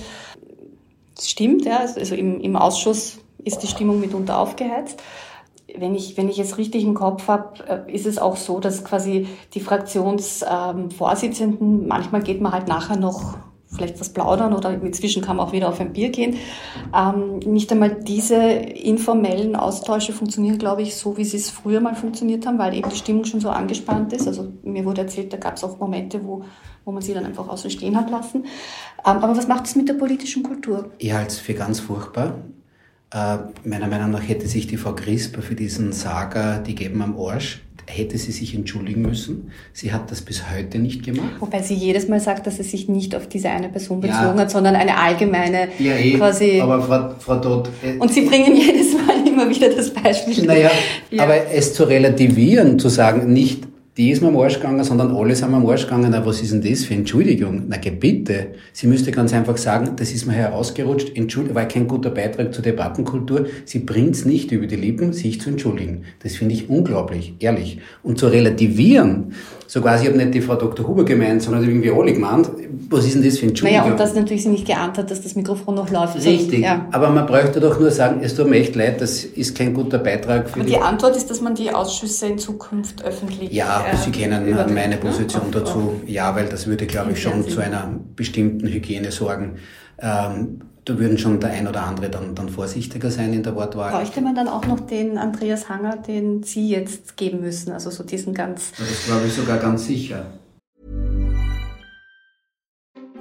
es 1.17 1.29
stimmt, 1.29 1.65
ja, 1.65 1.79
also 1.79 2.15
im, 2.15 2.41
im 2.41 2.55
Ausschuss 2.55 3.19
ist 3.43 3.59
die 3.59 3.67
Stimmung 3.67 3.99
mitunter 3.99 4.39
aufgeheizt 4.39 5.01
wenn 5.79 5.95
ich, 5.95 6.17
wenn 6.17 6.29
ich 6.29 6.39
es 6.39 6.57
richtig 6.57 6.83
im 6.83 6.93
Kopf 6.93 7.27
habe, 7.27 7.63
äh, 7.67 7.93
ist 7.93 8.05
es 8.05 8.17
auch 8.17 8.37
so, 8.37 8.59
dass 8.59 8.83
quasi 8.83 9.27
die 9.53 9.59
Fraktionsvorsitzenden, 9.59 11.81
ähm, 11.81 11.87
manchmal 11.87 12.23
geht 12.23 12.41
man 12.41 12.53
halt 12.53 12.67
nachher 12.67 12.97
noch 12.97 13.37
vielleicht 13.73 13.99
was 13.99 14.09
plaudern 14.09 14.53
oder 14.53 14.73
inzwischen 14.81 15.21
kann 15.21 15.37
man 15.37 15.47
auch 15.47 15.51
wieder 15.51 15.69
auf 15.69 15.79
ein 15.79 15.93
Bier 15.93 16.09
gehen. 16.09 16.37
Ähm, 16.95 17.39
nicht 17.39 17.71
einmal 17.71 17.95
diese 18.01 18.35
informellen 18.35 19.55
Austausche 19.55 20.13
funktionieren, 20.13 20.57
glaube 20.57 20.81
ich, 20.81 20.95
so, 20.95 21.17
wie 21.17 21.25
sie 21.25 21.37
es 21.37 21.49
früher 21.49 21.81
mal 21.81 21.95
funktioniert 21.95 22.45
haben, 22.45 22.59
weil 22.59 22.73
eben 22.73 22.89
die 22.89 22.95
Stimmung 22.95 23.25
schon 23.25 23.39
so 23.39 23.49
angespannt 23.49 24.13
ist. 24.13 24.27
Also 24.27 24.51
mir 24.63 24.85
wurde 24.85 25.01
erzählt, 25.01 25.33
da 25.33 25.37
gab 25.37 25.57
es 25.57 25.63
auch 25.63 25.79
Momente, 25.79 26.23
wo, 26.23 26.43
wo 26.85 26.91
man 26.91 27.01
sie 27.01 27.13
dann 27.13 27.25
einfach 27.25 27.47
außen 27.47 27.69
stehen 27.69 27.97
hat 27.97 28.09
lassen. 28.09 28.45
Ähm, 29.05 29.17
aber 29.17 29.35
was 29.35 29.47
macht 29.47 29.65
es 29.65 29.75
mit 29.75 29.89
der 29.89 29.95
politischen 29.95 30.43
Kultur? 30.43 30.91
Ich 30.97 31.11
halte 31.11 31.31
es 31.31 31.39
für 31.39 31.53
ganz 31.53 31.79
furchtbar. 31.79 32.35
Äh, 33.11 33.37
meiner 33.63 33.87
Meinung 33.87 34.11
nach 34.11 34.27
hätte 34.27 34.47
sich 34.47 34.67
die 34.67 34.77
Frau 34.77 34.93
Crisper 34.93 35.41
für 35.41 35.55
diesen 35.55 35.93
Saga, 35.93 36.59
die 36.59 36.75
geben 36.75 37.01
am 37.01 37.17
Arsch, 37.17 37.61
hätte 37.87 38.17
sie 38.17 38.31
sich 38.31 38.53
entschuldigen 38.53 39.01
müssen. 39.01 39.51
Sie 39.73 39.93
hat 39.93 40.11
das 40.11 40.21
bis 40.21 40.43
heute 40.51 40.77
nicht 40.77 41.03
gemacht. 41.03 41.35
Wobei 41.39 41.61
sie 41.61 41.73
jedes 41.73 42.07
Mal 42.07 42.19
sagt, 42.19 42.45
dass 42.45 42.57
sie 42.57 42.63
sich 42.63 42.89
nicht 42.89 43.15
auf 43.15 43.27
diese 43.27 43.49
eine 43.49 43.69
Person 43.69 44.01
bezogen 44.01 44.35
ja. 44.35 44.37
hat, 44.37 44.51
sondern 44.51 44.75
eine 44.75 44.97
allgemeine 44.97 45.69
ja, 45.79 45.95
eh, 45.95 46.13
quasi. 46.17 46.59
Aber 46.59 46.81
Frau, 46.81 47.15
Frau 47.19 47.35
Dodd. 47.37 47.69
Äh, 47.81 47.97
und 47.97 48.13
Sie 48.13 48.21
bringen 48.21 48.55
jedes 48.57 48.93
Mal 48.93 49.25
immer 49.25 49.49
wieder 49.49 49.69
das 49.69 49.91
Beispiel. 49.91 50.45
Naja, 50.45 50.69
ja. 51.09 51.23
aber 51.23 51.49
es 51.51 51.73
zu 51.73 51.85
relativieren, 51.85 52.77
zu 52.77 52.89
sagen, 52.89 53.31
nicht 53.31 53.63
die 53.97 54.11
ist 54.11 54.21
mir 54.21 54.27
am 54.27 54.37
Arsch 54.37 54.55
gegangen, 54.55 54.83
sondern 54.83 55.15
alle 55.15 55.35
sind 55.35 55.49
mir 55.49 55.57
am 55.57 55.65
Arsch 55.65 55.85
gegangen. 55.85 56.11
Na, 56.11 56.23
was 56.23 56.41
ist 56.41 56.53
denn 56.53 56.61
das 56.61 56.85
für 56.85 56.93
Entschuldigung? 56.93 57.63
Na, 57.67 57.77
bitte. 57.77 58.49
Sie 58.71 58.85
müsste 58.85 59.11
ganz 59.11 59.33
einfach 59.33 59.57
sagen, 59.57 59.95
das 59.95 60.11
ist 60.11 60.27
mir 60.27 60.33
herausgerutscht, 60.33 61.17
Entschuldigung, 61.17 61.55
war 61.55 61.67
kein 61.67 61.87
guter 61.87 62.11
Beitrag 62.11 62.53
zur 62.53 62.63
Debattenkultur. 62.63 63.47
Sie 63.65 63.79
bringt's 63.79 64.23
nicht 64.23 64.51
über 64.51 64.67
die 64.67 64.75
Lippen, 64.75 65.13
sich 65.13 65.41
zu 65.41 65.49
entschuldigen. 65.49 66.03
Das 66.21 66.35
finde 66.35 66.53
ich 66.53 66.69
unglaublich, 66.69 67.33
ehrlich. 67.39 67.79
Und 68.03 68.19
zu 68.19 68.27
relativieren, 68.27 69.33
so 69.67 69.81
quasi, 69.81 70.03
ich 70.03 70.09
habe 70.09 70.17
nicht 70.17 70.33
die 70.33 70.41
Frau 70.41 70.55
Dr. 70.55 70.87
Huber 70.87 71.03
gemeint, 71.03 71.43
sondern 71.43 71.63
irgendwie 71.63 71.91
alle 71.91 72.13
gemeint, 72.13 72.49
was 72.89 73.05
ist 73.05 73.15
denn 73.15 73.23
das 73.23 73.37
für 73.37 73.47
Entschuldigung? 73.47 73.81
Naja, 73.81 73.91
und 73.91 73.99
dass 73.99 74.15
natürlich 74.15 74.43
sie 74.43 74.49
nicht 74.49 74.65
geahnt 74.65 74.97
hat, 74.97 75.11
dass 75.11 75.21
das 75.21 75.35
Mikrofon 75.35 75.75
noch 75.75 75.89
läuft. 75.91 76.15
Richtig, 76.15 76.61
ja. 76.61 76.87
aber 76.91 77.09
man 77.09 77.25
bräuchte 77.25 77.59
doch 77.59 77.77
nur 77.77 77.91
sagen, 77.91 78.21
es 78.23 78.33
tut 78.33 78.49
mir 78.49 78.55
echt 78.57 78.75
leid, 78.77 79.01
das 79.01 79.25
ist 79.25 79.57
kein 79.57 79.73
guter 79.73 79.99
Beitrag 79.99 80.49
für 80.49 80.61
aber 80.61 80.63
die... 80.63 80.71
die 80.71 80.77
Antwort 80.79 81.17
ist, 81.17 81.29
dass 81.29 81.41
man 81.41 81.53
die 81.53 81.69
Ausschüsse 81.71 82.27
in 82.27 82.37
Zukunft 82.37 83.03
öffentlich... 83.03 83.51
Ja, 83.51 83.85
äh, 83.91 83.97
Sie 83.97 84.11
kennen 84.11 84.55
meine 84.73 84.95
ne? 84.95 84.97
Position 84.97 85.43
dazu. 85.51 85.99
Ja, 86.05 86.33
weil 86.33 86.47
das 86.47 86.65
würde, 86.67 86.85
glaube 86.85 87.11
ich, 87.11 87.21
schon 87.21 87.45
zu 87.47 87.59
einer 87.59 87.93
bestimmten 88.15 88.67
Hygiene 88.67 89.11
sorgen. 89.11 89.55
Ähm, 89.99 90.61
da 90.87 90.97
würden 90.97 91.17
schon 91.17 91.39
der 91.41 91.49
ein 91.51 91.67
oder 91.67 91.83
andere 91.83 92.09
dann, 92.09 92.33
dann 92.33 92.47
vorsichtiger 92.47 93.11
sein 93.11 93.33
in 93.33 93.43
der 93.43 93.55
Wortwahl. 93.55 93.91
Bräuchte 93.91 94.21
man 94.21 94.35
dann 94.35 94.47
auch 94.47 94.65
noch 94.65 94.79
den 94.79 95.17
Andreas 95.17 95.67
Hanger, 95.67 95.97
den 95.97 96.43
Sie 96.43 96.69
jetzt 96.69 97.17
geben 97.17 97.41
müssen, 97.41 97.73
also 97.73 97.89
so 97.89 98.03
diesen 98.03 98.33
ganz... 98.33 98.71
Das 98.77 99.05
glaube 99.05 99.27
ich 99.27 99.33
sogar 99.33 99.57
ganz 99.57 99.85
sicher. 99.85 100.25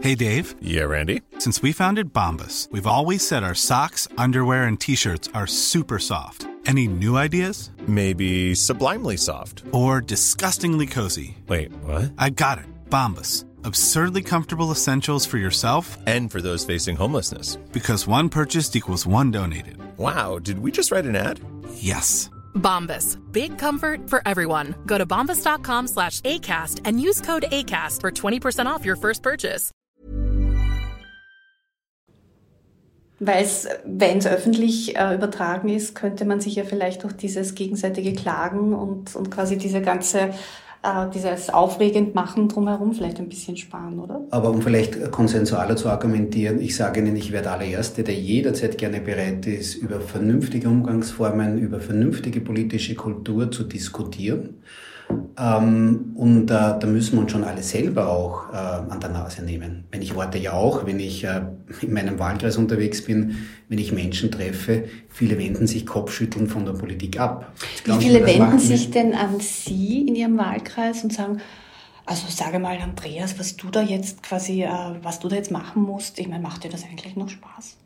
Hey 0.00 0.14
Dave. 0.14 0.54
Yeah, 0.62 0.84
Randy. 0.84 1.22
Since 1.38 1.62
we 1.62 1.72
founded 1.72 2.12
Bombus, 2.12 2.68
we've 2.70 2.86
always 2.86 3.26
said 3.26 3.42
our 3.42 3.56
socks, 3.56 4.06
underwear 4.16 4.64
and 4.64 4.78
T-Shirts 4.78 5.28
are 5.34 5.48
super 5.48 5.98
soft. 5.98 6.46
Any 6.66 6.86
new 6.86 7.16
ideas? 7.16 7.72
Maybe 7.88 8.54
sublimely 8.54 9.16
soft. 9.16 9.64
Or 9.72 10.00
disgustingly 10.00 10.86
cozy. 10.86 11.36
Wait, 11.48 11.72
what? 11.82 12.12
I 12.18 12.30
got 12.30 12.58
it. 12.58 12.66
Bombus 12.88 13.45
absurdly 13.66 14.22
comfortable 14.22 14.70
essentials 14.70 15.26
for 15.26 15.38
yourself 15.38 15.98
and 16.06 16.30
for 16.30 16.40
those 16.40 16.64
facing 16.64 16.96
homelessness. 16.96 17.56
Because 17.72 18.06
one 18.06 18.28
purchased 18.28 18.76
equals 18.76 19.06
one 19.06 19.30
donated. 19.30 19.76
Wow, 19.98 20.38
did 20.38 20.60
we 20.60 20.70
just 20.70 20.90
write 20.90 21.04
an 21.04 21.16
ad? 21.16 21.40
Yes. 21.74 22.30
Bombas. 22.54 23.18
Big 23.32 23.58
comfort 23.58 24.08
for 24.08 24.22
everyone. 24.26 24.74
Go 24.86 24.98
to 24.98 25.06
bombas.com 25.06 25.88
slash 25.88 26.20
ACAST 26.22 26.80
and 26.84 27.00
use 27.00 27.20
code 27.20 27.44
ACAST 27.50 28.00
for 28.00 28.10
20% 28.10 28.66
off 28.66 28.84
your 28.84 28.96
first 28.96 29.22
purchase. 29.22 29.72
Weil 33.18 33.46
wenn 33.86 34.18
es 34.18 34.26
öffentlich 34.26 34.94
äh, 34.94 35.14
übertragen 35.14 35.70
ist, 35.70 35.94
könnte 35.94 36.26
man 36.26 36.40
sich 36.40 36.56
ja 36.56 36.64
vielleicht 36.64 37.02
durch 37.02 37.14
dieses 37.14 37.54
gegenseitige 37.54 38.12
Klagen 38.12 38.74
und, 38.74 39.16
und 39.16 39.30
quasi 39.30 39.56
diese 39.56 39.80
ganze 39.80 40.34
äh, 40.82 41.06
dieses 41.14 41.50
aufregend 41.50 42.14
machen 42.14 42.48
drumherum 42.48 42.92
vielleicht 42.92 43.18
ein 43.18 43.28
bisschen 43.28 43.56
sparen, 43.56 43.98
oder? 43.98 44.20
Aber 44.30 44.50
um 44.50 44.62
vielleicht 44.62 45.10
konsensualer 45.10 45.76
zu 45.76 45.88
argumentieren, 45.88 46.60
ich 46.60 46.76
sage 46.76 47.00
Ihnen, 47.00 47.16
ich 47.16 47.32
werde 47.32 47.46
der 47.46 47.52
allererste, 47.52 48.02
der 48.02 48.14
jederzeit 48.14 48.78
gerne 48.78 49.00
bereit 49.00 49.46
ist, 49.46 49.74
über 49.76 50.00
vernünftige 50.00 50.68
Umgangsformen, 50.68 51.58
über 51.58 51.80
vernünftige 51.80 52.40
politische 52.40 52.94
Kultur 52.94 53.50
zu 53.50 53.64
diskutieren. 53.64 54.62
Ähm, 55.38 56.12
und 56.14 56.50
äh, 56.50 56.78
da 56.78 56.86
müssen 56.86 57.16
wir 57.16 57.22
uns 57.22 57.32
schon 57.32 57.44
alle 57.44 57.62
selber 57.62 58.08
auch 58.08 58.52
äh, 58.52 58.56
an 58.56 58.98
der 59.00 59.10
Nase 59.10 59.42
nehmen. 59.42 59.84
Wenn 59.90 60.02
ich 60.02 60.16
warte 60.16 60.38
ja 60.38 60.52
auch, 60.52 60.86
wenn 60.86 60.98
ich 60.98 61.24
äh, 61.24 61.42
in 61.82 61.92
meinem 61.92 62.18
Wahlkreis 62.18 62.56
unterwegs 62.56 63.04
bin, 63.04 63.36
wenn 63.68 63.78
ich 63.78 63.92
Menschen 63.92 64.30
treffe, 64.30 64.84
viele 65.08 65.38
wenden 65.38 65.66
sich 65.66 65.84
kopfschütteln 65.84 66.48
von 66.48 66.64
der 66.64 66.72
Politik 66.72 67.20
ab. 67.20 67.52
Wie 67.84 67.92
viele 67.92 68.26
wenden 68.26 68.58
sich 68.58 68.90
denn 68.90 69.14
an 69.14 69.40
Sie 69.40 70.06
in 70.08 70.14
Ihrem 70.14 70.38
Wahlkreis 70.38 71.04
und 71.04 71.12
sagen, 71.12 71.40
also 72.06 72.26
sage 72.28 72.58
mal, 72.58 72.78
Andreas, 72.78 73.38
was 73.38 73.56
du 73.56 73.68
da 73.68 73.82
jetzt 73.82 74.22
quasi, 74.22 74.62
äh, 74.62 74.68
was 75.02 75.18
du 75.18 75.28
da 75.28 75.36
jetzt 75.36 75.50
machen 75.50 75.82
musst, 75.82 76.18
ich 76.18 76.28
meine, 76.28 76.42
macht 76.42 76.64
dir 76.64 76.70
das 76.70 76.84
eigentlich 76.84 77.16
noch 77.16 77.28
Spaß? 77.28 77.76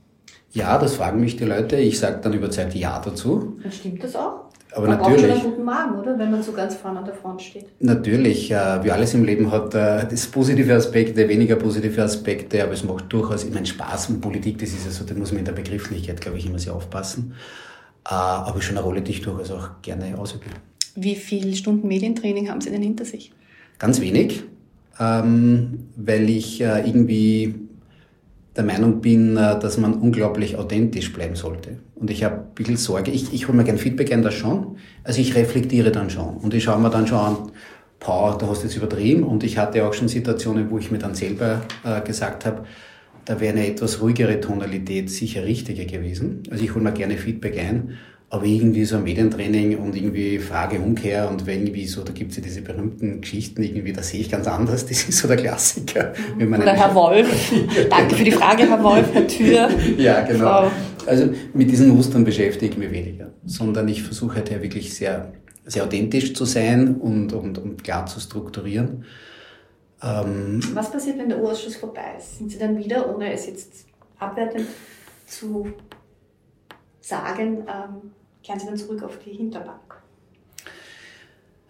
Ja, 0.52 0.78
das 0.78 0.96
fragen 0.96 1.20
mich 1.20 1.36
die 1.36 1.44
Leute. 1.44 1.76
Ich 1.76 1.98
sage 1.98 2.20
dann 2.22 2.32
überzeugt 2.32 2.74
Ja 2.74 3.00
dazu. 3.00 3.58
Dann 3.62 3.72
stimmt 3.72 4.02
das 4.02 4.16
auch? 4.16 4.49
Aber 4.72 4.86
man 4.86 4.98
natürlich. 4.98 5.22
braucht 5.22 5.30
schon 5.30 5.40
einen 5.40 5.50
guten 5.50 5.64
Magen, 5.64 5.98
oder? 5.98 6.18
Wenn 6.18 6.30
man 6.30 6.42
so 6.42 6.52
ganz 6.52 6.76
vorne 6.76 7.00
an 7.00 7.04
der 7.04 7.14
Front 7.14 7.42
steht. 7.42 7.66
Natürlich, 7.80 8.50
äh, 8.50 8.84
wie 8.84 8.90
alles 8.90 9.14
im 9.14 9.24
Leben 9.24 9.50
hat 9.50 9.74
äh, 9.74 10.06
das 10.08 10.26
positive 10.26 10.74
Aspekte, 10.74 11.28
weniger 11.28 11.56
positive 11.56 12.02
Aspekte, 12.02 12.62
aber 12.62 12.72
es 12.72 12.84
macht 12.84 13.12
durchaus, 13.12 13.48
meine, 13.50 13.66
Spaß 13.66 14.10
und 14.10 14.20
Politik, 14.20 14.58
das 14.58 14.70
ist 14.70 14.84
ja 14.84 14.90
so, 14.90 15.04
da 15.04 15.14
muss 15.14 15.32
man 15.32 15.40
in 15.40 15.44
der 15.44 15.52
Begrifflichkeit, 15.52 16.20
glaube 16.20 16.38
ich, 16.38 16.46
immer 16.46 16.58
sehr 16.58 16.74
aufpassen. 16.74 17.34
Äh, 18.06 18.14
aber 18.14 18.60
schon 18.62 18.76
eine 18.76 18.84
Rolle, 18.84 19.02
die 19.02 19.12
ich 19.12 19.22
durchaus 19.22 19.50
auch 19.50 19.68
gerne 19.82 20.16
ausübe. 20.18 20.44
Wie 20.94 21.16
viele 21.16 21.54
Stunden 21.54 21.88
Medientraining 21.88 22.48
haben 22.48 22.60
Sie 22.60 22.70
denn 22.70 22.82
hinter 22.82 23.04
sich? 23.04 23.32
Ganz 23.78 24.00
wenig, 24.00 24.42
ähm, 24.98 25.88
weil 25.96 26.28
ich 26.28 26.60
äh, 26.60 26.86
irgendwie 26.86 27.54
der 28.56 28.64
Meinung 28.64 29.00
bin, 29.00 29.36
äh, 29.36 29.58
dass 29.58 29.78
man 29.78 29.94
unglaublich 29.94 30.56
authentisch 30.56 31.12
bleiben 31.12 31.36
sollte. 31.36 31.78
Und 31.94 32.10
ich 32.10 32.24
habe 32.24 32.36
ein 32.36 32.54
bisschen 32.54 32.76
Sorge, 32.76 33.10
ich, 33.10 33.32
ich 33.32 33.48
hole 33.48 33.56
mir 33.56 33.64
gerne 33.64 33.78
Feedback 33.78 34.12
ein, 34.12 34.22
das 34.22 34.34
schon. 34.34 34.76
Also 35.04 35.20
ich 35.20 35.34
reflektiere 35.34 35.92
dann 35.92 36.10
schon. 36.10 36.36
Und 36.38 36.54
ich 36.54 36.64
schaue 36.64 36.80
mir 36.80 36.90
dann 36.90 37.06
schon 37.06 37.18
an, 37.18 37.36
Pau, 37.98 38.34
da 38.34 38.48
hast 38.48 38.62
du 38.62 38.66
jetzt 38.66 38.76
übertrieben. 38.76 39.22
Und 39.22 39.44
ich 39.44 39.58
hatte 39.58 39.86
auch 39.86 39.92
schon 39.92 40.08
Situationen, 40.08 40.70
wo 40.70 40.78
ich 40.78 40.90
mir 40.90 40.98
dann 40.98 41.14
selber 41.14 41.62
äh, 41.84 42.00
gesagt 42.00 42.46
habe, 42.46 42.64
da 43.26 43.38
wäre 43.38 43.52
eine 43.52 43.66
etwas 43.66 44.00
ruhigere 44.00 44.40
Tonalität 44.40 45.10
sicher 45.10 45.44
richtiger 45.44 45.84
gewesen. 45.84 46.42
Also 46.50 46.64
ich 46.64 46.74
hole 46.74 46.82
mir 46.82 46.92
gerne 46.92 47.16
Feedback 47.16 47.58
ein 47.58 47.98
aber 48.32 48.44
irgendwie 48.44 48.84
so 48.84 48.96
ein 48.96 49.02
Medientraining 49.02 49.76
und 49.76 49.96
irgendwie 49.96 50.38
Frage-Umkehr 50.38 51.28
und 51.28 51.46
irgendwie 51.48 51.84
so, 51.86 52.04
da 52.04 52.12
gibt 52.12 52.30
es 52.30 52.36
ja 52.36 52.42
diese 52.44 52.62
berühmten 52.62 53.20
Geschichten 53.20 53.60
irgendwie, 53.60 53.92
da 53.92 54.04
sehe 54.04 54.20
ich 54.20 54.30
ganz 54.30 54.46
anders, 54.46 54.86
das 54.88 55.08
ist 55.08 55.18
so 55.18 55.26
der 55.26 55.36
Klassiker. 55.36 56.12
Oder 56.36 56.72
Herr 56.72 56.94
Wolf, 56.94 57.52
danke 57.90 58.14
für 58.14 58.24
die 58.24 58.30
Frage, 58.30 58.68
Herr 58.68 58.82
Wolf, 58.82 59.12
Herr 59.12 59.26
Tür. 59.26 59.68
Ja, 59.98 60.22
genau. 60.22 60.44
Frau. 60.44 60.70
Also 61.06 61.30
mit 61.54 61.70
diesen 61.70 61.88
Mustern 61.88 62.24
beschäftige 62.24 62.72
ich 62.72 62.78
mich 62.78 62.92
weniger, 62.92 63.32
sondern 63.44 63.88
ich 63.88 64.02
versuche 64.02 64.36
halt 64.36 64.50
ja 64.50 64.62
wirklich 64.62 64.94
sehr, 64.94 65.32
sehr 65.64 65.84
authentisch 65.84 66.32
zu 66.32 66.44
sein 66.44 66.96
und, 66.96 67.32
und, 67.32 67.58
und 67.58 67.82
klar 67.82 68.06
zu 68.06 68.20
strukturieren. 68.20 69.04
Ähm, 70.02 70.60
Was 70.72 70.92
passiert, 70.92 71.18
wenn 71.18 71.30
der 71.30 71.40
Urausschuss 71.40 71.76
vorbei 71.76 72.14
ist? 72.16 72.38
Sind 72.38 72.52
Sie 72.52 72.58
dann 72.58 72.78
wieder, 72.78 73.12
ohne 73.12 73.32
es 73.32 73.46
jetzt 73.46 73.86
abwertend 74.18 74.66
zu 75.26 75.72
sagen, 77.00 77.64
ähm, 77.66 78.12
kehren 78.42 78.60
Sie 78.60 78.66
dann 78.66 78.76
zurück 78.76 79.02
auf 79.02 79.18
die 79.18 79.32
Hinterbank? 79.32 80.00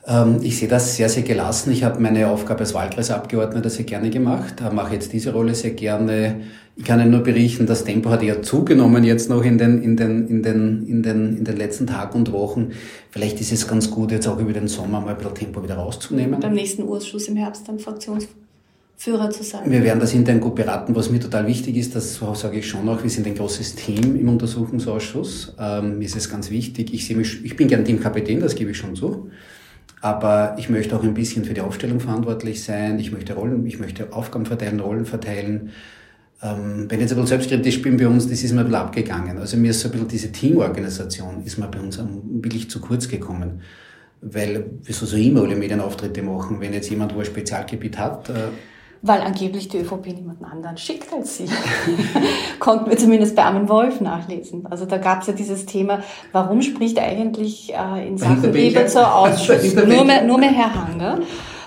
Ähm, 0.06 0.38
ich 0.42 0.58
sehe 0.58 0.68
das 0.68 0.96
sehr, 0.96 1.08
sehr 1.08 1.22
gelassen. 1.22 1.72
Ich 1.72 1.84
habe 1.84 2.00
meine 2.00 2.28
Aufgabe 2.28 2.60
als 2.60 2.74
Wahlkreisabgeordneter 2.74 3.70
sehr 3.70 3.84
gerne 3.84 4.10
gemacht, 4.10 4.62
mache 4.72 4.94
jetzt 4.94 5.12
diese 5.12 5.32
Rolle 5.32 5.54
sehr 5.54 5.72
gerne. 5.72 6.42
Ich 6.76 6.84
kann 6.84 7.00
Ihnen 7.00 7.10
nur 7.10 7.20
berichten, 7.20 7.66
das 7.66 7.84
Tempo 7.84 8.08
hat 8.08 8.22
eher 8.22 8.42
zugenommen 8.42 9.04
jetzt 9.04 9.28
noch 9.28 9.44
in 9.44 9.58
den, 9.58 9.82
in 9.82 9.96
den, 9.96 10.28
in 10.28 10.42
den, 10.42 10.86
in 10.86 11.02
den, 11.02 11.36
in 11.36 11.44
den 11.44 11.56
letzten 11.56 11.86
Tagen 11.86 12.18
und 12.18 12.32
Wochen. 12.32 12.70
Vielleicht 13.10 13.40
ist 13.40 13.52
es 13.52 13.68
ganz 13.68 13.90
gut, 13.90 14.12
jetzt 14.12 14.26
auch 14.26 14.38
über 14.38 14.52
den 14.52 14.68
Sommer 14.68 15.00
mal 15.00 15.10
ein 15.10 15.18
bisschen 15.18 15.34
Tempo 15.34 15.62
wieder 15.62 15.74
rauszunehmen. 15.74 16.40
Beim 16.40 16.54
nächsten 16.54 16.84
Urschuss 16.84 17.28
im 17.28 17.36
Herbst 17.36 17.68
dann 17.68 17.78
Fraktions 17.78 18.28
Führer 19.00 19.30
zu 19.30 19.42
sein. 19.42 19.70
Wir 19.70 19.82
werden 19.82 19.98
das 19.98 20.12
intern 20.12 20.40
gut 20.40 20.56
beraten. 20.56 20.94
Was 20.94 21.08
mir 21.08 21.20
total 21.20 21.46
wichtig 21.46 21.74
ist, 21.78 21.96
das 21.96 22.20
sage 22.34 22.58
ich 22.58 22.68
schon 22.68 22.86
auch, 22.86 23.02
wir 23.02 23.08
sind 23.08 23.26
ein 23.26 23.34
großes 23.34 23.74
Team 23.74 24.14
im 24.14 24.28
Untersuchungsausschuss. 24.28 25.54
Ähm, 25.58 25.96
mir 25.96 26.04
ist 26.04 26.16
es 26.16 26.28
ganz 26.28 26.50
wichtig. 26.50 26.92
Ich, 26.92 27.06
sehe 27.06 27.16
mich, 27.16 27.42
ich 27.42 27.56
bin 27.56 27.66
gern 27.66 27.82
Teamkapitän, 27.82 28.40
das 28.40 28.54
gebe 28.54 28.72
ich 28.72 28.76
schon 28.76 28.94
zu. 28.94 29.30
Aber 30.02 30.54
ich 30.58 30.68
möchte 30.68 30.94
auch 30.94 31.02
ein 31.02 31.14
bisschen 31.14 31.46
für 31.46 31.54
die 31.54 31.62
Aufstellung 31.62 31.98
verantwortlich 31.98 32.62
sein. 32.62 32.98
Ich 32.98 33.10
möchte 33.10 33.32
Rollen, 33.32 33.64
ich 33.64 33.80
möchte 33.80 34.12
Aufgaben 34.12 34.44
verteilen, 34.44 34.80
Rollen 34.80 35.06
verteilen. 35.06 35.70
Ähm, 36.42 36.84
wenn 36.90 36.98
ich 36.98 37.04
jetzt 37.04 37.12
ein 37.12 37.22
bisschen 37.22 37.26
selbstkritisch 37.26 37.80
bin 37.80 37.96
bei 37.96 38.06
uns, 38.06 38.28
das 38.28 38.42
ist 38.42 38.52
mir 38.52 38.60
ein 38.60 38.66
bisschen 38.66 38.82
abgegangen. 38.82 39.38
Also 39.38 39.56
mir 39.56 39.70
ist 39.70 39.80
so 39.80 39.88
ein 39.88 39.92
bisschen 39.92 40.08
diese 40.08 40.30
Teamorganisation 40.30 41.42
ist 41.42 41.56
mir 41.56 41.68
bei 41.68 41.80
uns 41.80 41.98
wirklich 42.24 42.68
zu 42.68 42.82
kurz 42.82 43.08
gekommen. 43.08 43.62
Weil 44.20 44.66
wir 44.82 44.94
so, 44.94 45.06
so 45.06 45.16
immer 45.16 45.40
alle 45.40 45.56
Medienauftritte 45.56 46.20
machen. 46.20 46.60
Wenn 46.60 46.74
jetzt 46.74 46.90
jemand, 46.90 47.14
wo 47.14 47.20
ein 47.20 47.24
Spezialgebiet 47.24 47.96
hat, 47.96 48.28
äh, 48.28 48.50
weil 49.02 49.22
angeblich 49.22 49.68
die 49.68 49.78
ÖVP 49.78 50.06
niemanden 50.08 50.44
anderen 50.44 50.76
schickt 50.76 51.12
als 51.12 51.38
sie. 51.38 51.48
Konnten 52.58 52.90
wir 52.90 52.98
zumindest 52.98 53.34
bei 53.34 53.44
Armin 53.44 53.68
Wolf 53.68 54.00
nachlesen. 54.00 54.66
Also 54.66 54.84
da 54.84 54.98
gab 54.98 55.22
es 55.22 55.28
ja 55.28 55.32
dieses 55.32 55.66
Thema, 55.66 56.02
warum 56.32 56.60
spricht 56.60 56.98
eigentlich 56.98 57.72
äh, 57.72 58.06
in 58.06 58.18
Sachen 58.18 58.54
Eberzer 58.54 59.14
Ausschuss 59.14 59.74
nur 59.86 60.04
mehr, 60.04 60.22
nur 60.22 60.38
mehr 60.38 60.50
Herr 60.50 60.74
Hanger? 60.74 61.20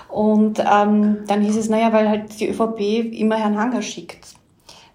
Und 0.08 0.60
ähm, 0.60 1.18
dann 1.26 1.40
hieß 1.40 1.56
es, 1.56 1.68
naja, 1.68 1.92
weil 1.92 2.08
halt 2.08 2.38
die 2.38 2.48
ÖVP 2.48 3.18
immer 3.18 3.36
Herrn 3.36 3.58
Hanger 3.58 3.82
schickt. 3.82 4.34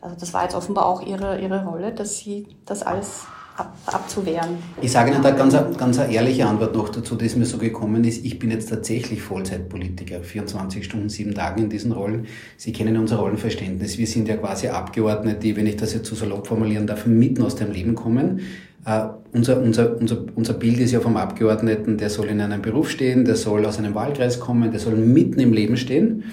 Also 0.02 0.16
das 0.18 0.34
war 0.34 0.44
jetzt 0.44 0.56
offenbar 0.56 0.86
auch 0.86 1.02
ihre, 1.06 1.42
ihre 1.42 1.66
Rolle, 1.66 1.92
dass 1.92 2.20
sie 2.20 2.48
das 2.66 2.84
alles 2.84 3.26
ab, 3.60 3.78
abzuwehren. 3.86 4.58
Ich 4.82 4.92
sage 4.92 5.12
Ihnen 5.12 5.22
da 5.22 5.32
ganz, 5.32 5.56
ganz 5.78 6.00
eine 6.00 6.14
ehrliche 6.14 6.46
Antwort 6.46 6.76
noch 6.76 6.90
dazu, 6.90 7.16
die 7.16 7.30
mir 7.38 7.46
so 7.46 7.58
gekommen 7.58 8.04
ist. 8.04 8.26
Ich 8.26 8.40
bin 8.40 8.52
jetzt 8.52 8.70
tatsächlich 8.70 9.22
Vollzeitpolitiker, 9.22 10.22
24 10.22 10.86
Stunden, 10.86 11.10
sieben 11.10 11.34
Tage 11.34 11.62
in 11.62 11.70
diesen 11.70 11.92
Rollen. 11.92 12.28
Sie 12.58 12.72
kennen 12.72 12.98
unser 12.98 13.18
Rollenverständnis. 13.18 13.98
Wir 13.98 14.08
sind 14.08 14.28
ja 14.28 14.38
quasi 14.38 14.70
Abgeordnete, 14.70 15.40
die, 15.40 15.56
wenn 15.56 15.68
ich 15.68 15.78
das 15.78 15.94
jetzt 15.94 16.08
so 16.08 16.16
salopp 16.16 16.48
formulieren 16.48 16.88
darf, 16.88 17.06
mitten 17.06 17.44
aus 17.44 17.56
dem 17.56 17.72
Leben 17.72 17.96
kommen. 17.96 18.42
Uh, 18.88 19.10
unser, 19.34 19.62
unser, 19.62 19.98
unser, 19.98 20.24
unser 20.36 20.54
Bild 20.54 20.80
ist 20.80 20.94
ja 20.94 21.02
vom 21.02 21.18
Abgeordneten, 21.18 21.98
der 21.98 22.10
soll 22.10 22.28
in 22.28 22.40
einem 22.40 22.62
Beruf 22.62 22.90
stehen, 22.90 23.26
der 23.26 23.36
soll 23.36 23.66
aus 23.66 23.78
einem 23.78 23.94
Wahlkreis 23.94 24.40
kommen, 24.40 24.72
der 24.72 24.80
soll 24.80 24.96
mitten 24.96 25.42
im 25.42 25.52
Leben 25.52 25.76
stehen. 25.76 26.24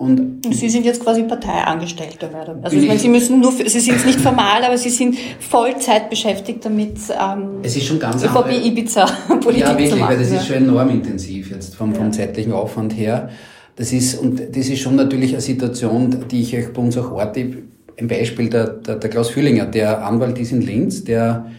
Und 0.00 0.46
Sie 0.50 0.70
sind 0.70 0.86
jetzt 0.86 1.04
quasi 1.04 1.24
Parteiangestellter, 1.24 2.30
Madame. 2.32 2.60
Also 2.62 2.74
ich 2.74 2.86
meine, 2.86 2.98
Sie 2.98 3.10
müssen 3.10 3.38
nur, 3.38 3.52
Sie 3.52 3.80
sind 3.80 4.06
nicht 4.06 4.18
formal, 4.18 4.64
aber 4.64 4.78
Sie 4.78 4.88
sind 4.88 5.14
Vollzeit 5.40 6.08
beschäftigt 6.08 6.64
damit, 6.64 6.96
ähm, 7.10 7.58
es 7.62 7.76
ist 7.76 7.84
schon 7.84 7.98
ganz 7.98 8.24
ÖVP 8.24 8.64
Ibiza 8.64 9.04
Politik 9.42 9.60
Ja, 9.60 9.68
wirklich, 9.68 9.90
zu 9.90 9.96
machen, 9.96 10.12
weil 10.12 10.18
das 10.18 10.32
ja. 10.32 10.38
ist 10.38 10.46
schon 10.46 10.56
enorm 10.56 10.88
intensiv 10.88 11.50
jetzt 11.50 11.74
vom, 11.74 11.94
vom 11.94 12.10
zeitlichen 12.14 12.54
Aufwand 12.54 12.96
her. 12.96 13.28
Das 13.76 13.92
ist, 13.92 14.14
und 14.14 14.40
das 14.40 14.68
ist 14.68 14.78
schon 14.80 14.96
natürlich 14.96 15.32
eine 15.32 15.42
Situation, 15.42 16.24
die 16.30 16.40
ich 16.40 16.56
euch 16.56 16.72
bei 16.72 16.80
uns 16.80 16.96
auch 16.96 17.12
orte. 17.12 17.58
Ein 17.98 18.08
Beispiel, 18.08 18.48
der, 18.48 18.68
der, 18.68 18.96
der 18.96 19.10
Klaus 19.10 19.28
Fühlinger, 19.28 19.66
der 19.66 20.06
Anwalt 20.06 20.38
ist 20.38 20.52
in 20.52 20.62
Linz, 20.62 21.04
der 21.04 21.50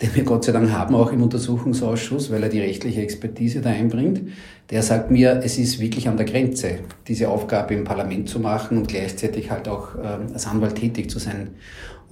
den 0.00 0.14
wir 0.14 0.24
Gott 0.24 0.44
sei 0.44 0.52
Dank 0.52 0.70
haben, 0.72 0.94
auch 0.94 1.12
im 1.12 1.22
Untersuchungsausschuss, 1.22 2.30
weil 2.30 2.42
er 2.42 2.48
die 2.48 2.60
rechtliche 2.60 3.02
Expertise 3.02 3.60
da 3.60 3.70
einbringt, 3.70 4.22
der 4.70 4.82
sagt 4.82 5.10
mir, 5.10 5.40
es 5.44 5.58
ist 5.58 5.80
wirklich 5.80 6.08
an 6.08 6.16
der 6.16 6.26
Grenze, 6.26 6.78
diese 7.06 7.28
Aufgabe 7.28 7.74
im 7.74 7.84
Parlament 7.84 8.28
zu 8.28 8.40
machen 8.40 8.78
und 8.78 8.88
gleichzeitig 8.88 9.50
halt 9.50 9.68
auch 9.68 9.94
äh, 9.96 10.32
als 10.32 10.46
Anwalt 10.46 10.76
tätig 10.76 11.10
zu 11.10 11.18
sein. 11.18 11.50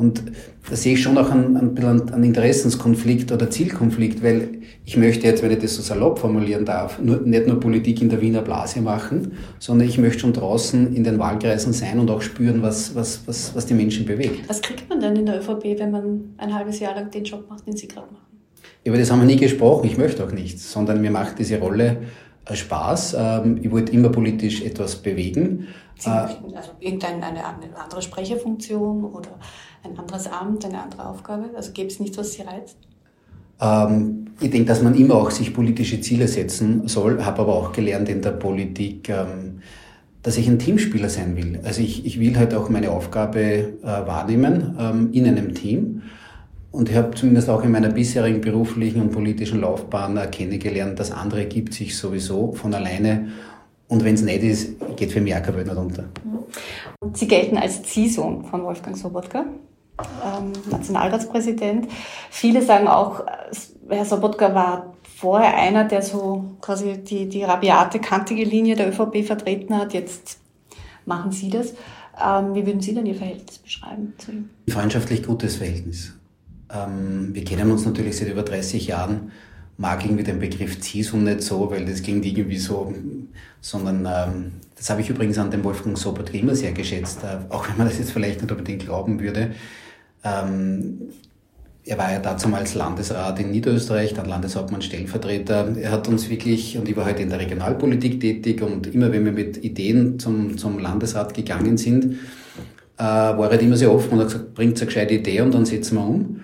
Und 0.00 0.22
da 0.68 0.76
sehe 0.76 0.94
ich 0.94 1.02
schon 1.02 1.18
auch 1.18 1.30
einen, 1.30 1.76
einen, 1.76 2.12
einen 2.12 2.24
Interessenskonflikt 2.24 3.30
oder 3.32 3.50
Zielkonflikt, 3.50 4.22
weil 4.22 4.60
ich 4.86 4.96
möchte 4.96 5.26
jetzt, 5.26 5.42
wenn 5.42 5.50
ich 5.50 5.58
das 5.58 5.76
so 5.76 5.82
salopp 5.82 6.18
formulieren 6.18 6.64
darf, 6.64 6.98
nur, 6.98 7.20
nicht 7.20 7.46
nur 7.46 7.60
Politik 7.60 8.00
in 8.00 8.08
der 8.08 8.20
Wiener 8.20 8.40
Blase 8.40 8.80
machen, 8.80 9.32
sondern 9.58 9.86
ich 9.86 9.98
möchte 9.98 10.20
schon 10.20 10.32
draußen 10.32 10.96
in 10.96 11.04
den 11.04 11.18
Wahlkreisen 11.18 11.74
sein 11.74 11.98
und 11.98 12.10
auch 12.10 12.22
spüren, 12.22 12.62
was, 12.62 12.94
was, 12.94 13.20
was, 13.26 13.54
was 13.54 13.66
die 13.66 13.74
Menschen 13.74 14.06
bewegt. 14.06 14.48
Was 14.48 14.62
kriegt 14.62 14.88
man 14.88 15.00
denn 15.00 15.16
in 15.16 15.26
der 15.26 15.38
ÖVP, 15.38 15.78
wenn 15.78 15.90
man 15.90 16.34
ein 16.38 16.54
halbes 16.54 16.80
Jahr 16.80 16.94
lang 16.94 17.10
den 17.10 17.24
Job 17.24 17.44
macht, 17.48 17.66
den 17.66 17.76
Sie 17.76 17.86
gerade 17.86 18.10
machen? 18.10 18.24
Über 18.82 18.96
das 18.96 19.10
haben 19.10 19.20
wir 19.20 19.26
nie 19.26 19.36
gesprochen, 19.36 19.86
ich 19.86 19.98
möchte 19.98 20.24
auch 20.24 20.32
nichts, 20.32 20.72
sondern 20.72 21.02
mir 21.02 21.10
macht 21.10 21.38
diese 21.38 21.58
Rolle 21.58 21.98
Spaß. 22.50 23.16
Ähm, 23.18 23.58
ich 23.62 23.70
wollte 23.70 23.92
immer 23.92 24.08
politisch 24.08 24.62
etwas 24.62 24.96
bewegen. 24.96 25.68
Sie 25.98 26.10
möchten 26.10 26.56
also 26.56 26.70
irgendeine 26.80 27.26
eine 27.26 27.44
andere 27.76 28.00
Sprecherfunktion 28.00 29.04
oder 29.04 29.38
ein 29.84 29.98
anderes 29.98 30.26
Amt, 30.26 30.64
eine 30.64 30.82
andere 30.82 31.06
Aufgabe? 31.06 31.50
Also 31.54 31.72
gäbe 31.72 31.88
es 31.88 32.00
nichts, 32.00 32.16
was 32.16 32.32
Sie 32.32 32.42
reizt? 32.42 32.76
Ähm, 33.60 34.26
ich 34.40 34.50
denke, 34.50 34.66
dass 34.66 34.82
man 34.82 34.94
immer 34.94 35.16
auch 35.16 35.30
sich 35.30 35.52
politische 35.52 36.00
Ziele 36.00 36.26
setzen 36.26 36.88
soll, 36.88 37.22
habe 37.22 37.42
aber 37.42 37.54
auch 37.54 37.72
gelernt 37.72 38.08
in 38.08 38.22
der 38.22 38.32
Politik, 38.32 39.10
ähm, 39.10 39.60
dass 40.22 40.36
ich 40.38 40.48
ein 40.48 40.58
Teamspieler 40.58 41.08
sein 41.08 41.36
will. 41.36 41.60
Also 41.64 41.82
ich, 41.82 42.04
ich 42.06 42.20
will 42.20 42.36
halt 42.36 42.54
auch 42.54 42.68
meine 42.68 42.90
Aufgabe 42.90 43.40
äh, 43.40 43.82
wahrnehmen 43.82 45.10
in 45.12 45.26
einem 45.26 45.54
Team. 45.54 46.02
Und 46.72 46.88
ich 46.88 46.96
habe 46.96 47.14
zumindest 47.14 47.48
auch 47.48 47.64
in 47.64 47.72
meiner 47.72 47.88
bisherigen 47.88 48.40
beruflichen 48.40 49.02
und 49.02 49.10
politischen 49.10 49.60
Laufbahn 49.60 50.18
kennengelernt, 50.30 50.98
dass 51.00 51.10
andere 51.10 51.46
gibt 51.46 51.74
sich 51.74 51.96
sowieso 51.96 52.52
von 52.52 52.72
alleine. 52.74 53.28
Und 53.88 54.04
wenn 54.04 54.14
es 54.14 54.22
nicht 54.22 54.42
ist, 54.42 54.74
geht 54.96 55.10
für 55.10 55.20
mich 55.20 55.34
auch 55.34 55.42
keine 55.42 55.56
Welt 55.56 55.66
nicht 55.66 55.76
runter. 55.76 56.04
Sie 57.14 57.26
gelten 57.26 57.56
als 57.56 57.82
Ziehsohn 57.82 58.44
von 58.44 58.62
Wolfgang 58.62 58.96
Sobotka, 58.96 59.46
ähm, 59.98 60.52
Nationalratspräsident. 60.70 61.88
Viele 62.30 62.62
sagen 62.62 62.86
auch, 62.86 63.24
Herr 63.88 64.04
Sobotka 64.04 64.54
war 64.54 64.94
vorher 65.16 65.56
einer, 65.56 65.84
der 65.84 66.02
so 66.02 66.44
quasi 66.60 66.98
die, 66.98 67.28
die 67.28 67.42
rabiate, 67.42 67.98
kantige 67.98 68.44
Linie 68.44 68.76
der 68.76 68.88
ÖVP 68.88 69.24
vertreten 69.26 69.76
hat. 69.76 69.92
Jetzt 69.92 70.38
machen 71.04 71.32
Sie 71.32 71.50
das. 71.50 71.74
Ähm, 72.24 72.54
wie 72.54 72.64
würden 72.64 72.80
Sie 72.80 72.94
denn 72.94 73.06
Ihr 73.06 73.16
Verhältnis 73.16 73.58
beschreiben 73.58 74.14
zu 74.18 74.30
ihm? 74.30 74.50
Ein 74.68 74.72
freundschaftlich 74.72 75.24
gutes 75.24 75.56
Verhältnis. 75.56 76.14
Ähm, 76.72 77.30
wir 77.32 77.44
kennen 77.44 77.70
uns 77.70 77.84
natürlich 77.84 78.16
seit 78.16 78.28
über 78.28 78.42
30 78.42 78.86
Jahren. 78.86 79.32
Mag 79.76 80.04
irgendwie 80.04 80.24
den 80.24 80.38
Begriff 80.38 80.80
CISUM 80.80 81.24
nicht 81.24 81.42
so, 81.42 81.70
weil 81.70 81.86
das 81.86 82.02
klingt 82.02 82.26
irgendwie 82.26 82.58
so, 82.58 82.92
sondern 83.60 84.06
ähm, 84.06 84.52
das 84.76 84.90
habe 84.90 85.00
ich 85.00 85.08
übrigens 85.08 85.38
an 85.38 85.50
dem 85.50 85.64
Wolfgang 85.64 85.96
Sobotka 85.96 86.36
immer 86.36 86.54
sehr 86.54 86.72
geschätzt, 86.72 87.20
äh, 87.24 87.52
auch 87.52 87.68
wenn 87.68 87.78
man 87.78 87.88
das 87.88 87.98
jetzt 87.98 88.12
vielleicht 88.12 88.42
nicht 88.42 88.50
unbedingt 88.50 88.84
glauben 88.84 89.20
würde. 89.20 89.52
Ähm, 90.22 90.98
er 91.84 91.98
war 91.98 92.12
ja 92.12 92.18
dazu 92.18 92.54
als 92.54 92.74
Landesrat 92.74 93.40
in 93.40 93.50
Niederösterreich, 93.50 94.12
dann 94.12 94.26
Landeshauptmann 94.26 94.82
Stellvertreter. 94.82 95.76
Er 95.76 95.90
hat 95.90 96.08
uns 96.08 96.28
wirklich, 96.28 96.76
und 96.76 96.88
ich 96.88 96.96
war 96.96 97.06
heute 97.06 97.22
in 97.22 97.30
der 97.30 97.40
Regionalpolitik 97.40 98.20
tätig 98.20 98.62
und 98.62 98.86
immer 98.94 99.10
wenn 99.12 99.24
wir 99.24 99.32
mit 99.32 99.64
Ideen 99.64 100.18
zum, 100.18 100.58
zum 100.58 100.78
Landesrat 100.78 101.32
gegangen 101.32 101.78
sind, 101.78 102.16
äh, 102.98 103.02
war 103.02 103.44
er 103.44 103.50
halt 103.50 103.62
immer 103.62 103.76
sehr 103.76 103.92
offen 103.92 104.12
und 104.12 104.20
hat 104.20 104.26
gesagt, 104.28 104.54
bringt 104.54 104.76
eine 104.76 104.86
gescheite 104.86 105.14
Idee 105.14 105.40
und 105.40 105.54
dann 105.54 105.64
setzen 105.64 105.96
wir 105.96 106.06
um. 106.06 106.40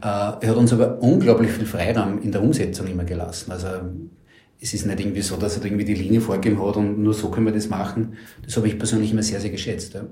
Äh, 0.00 0.04
er 0.04 0.48
hat 0.48 0.56
uns 0.56 0.72
aber 0.72 1.02
unglaublich 1.02 1.50
viel 1.50 1.66
Freiraum 1.66 2.20
in 2.22 2.32
der 2.32 2.42
Umsetzung 2.42 2.86
immer 2.86 3.04
gelassen. 3.04 3.52
Also 3.52 3.68
es 4.60 4.74
ist 4.74 4.86
nicht 4.86 5.00
irgendwie 5.00 5.22
so, 5.22 5.36
dass 5.36 5.56
er 5.56 5.64
irgendwie 5.64 5.84
die 5.84 5.94
Linie 5.94 6.20
vorgegeben 6.20 6.64
hat 6.64 6.76
und 6.76 6.98
nur 6.98 7.14
so 7.14 7.30
können 7.30 7.46
wir 7.46 7.52
das 7.52 7.68
machen. 7.68 8.14
Das 8.44 8.56
habe 8.56 8.68
ich 8.68 8.78
persönlich 8.78 9.12
immer 9.12 9.22
sehr, 9.22 9.40
sehr 9.40 9.50
geschätzt. 9.50 9.94
Ja. 9.94 10.02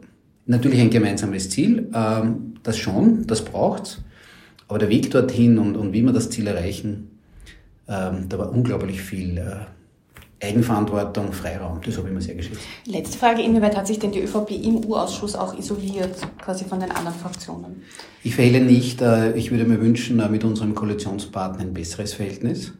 Natürlich 0.46 0.80
ein 0.80 0.90
gemeinsames 0.90 1.50
Ziel, 1.50 1.90
ähm, 1.94 2.54
das 2.62 2.78
schon, 2.78 3.26
das 3.26 3.44
braucht's. 3.44 4.02
Aber 4.68 4.78
der 4.78 4.88
Weg 4.88 5.10
dorthin 5.10 5.58
und, 5.58 5.76
und 5.76 5.92
wie 5.92 6.02
wir 6.02 6.12
das 6.12 6.30
Ziel 6.30 6.46
erreichen, 6.46 7.10
ähm, 7.88 8.28
da 8.28 8.38
war 8.38 8.52
unglaublich 8.52 9.00
viel 9.00 9.38
äh, 9.38 9.66
Eigenverantwortung, 10.42 11.32
Freiraum. 11.32 11.80
Das 11.84 11.96
habe 11.96 12.08
ich 12.08 12.14
mir 12.14 12.20
sehr 12.20 12.34
geschätzt. 12.34 12.60
Letzte 12.84 13.16
Frage, 13.18 13.42
inwieweit 13.42 13.76
hat 13.76 13.86
sich 13.86 13.98
denn 13.98 14.12
die 14.12 14.20
ÖVP 14.20 14.50
im 14.50 14.84
U-Ausschuss 14.84 15.34
auch 15.34 15.58
isoliert, 15.58 16.14
quasi 16.38 16.64
von 16.66 16.78
den 16.78 16.90
anderen 16.90 17.16
Fraktionen? 17.16 17.82
Ich 18.22 18.34
fehle 18.34 18.60
nicht. 18.60 19.00
Äh, 19.00 19.32
ich 19.32 19.50
würde 19.50 19.64
mir 19.64 19.80
wünschen, 19.80 20.20
äh, 20.20 20.28
mit 20.28 20.44
unserem 20.44 20.74
Koalitionspartner 20.74 21.62
ein 21.62 21.72
besseres 21.72 22.12
Verhältnis. 22.12 22.72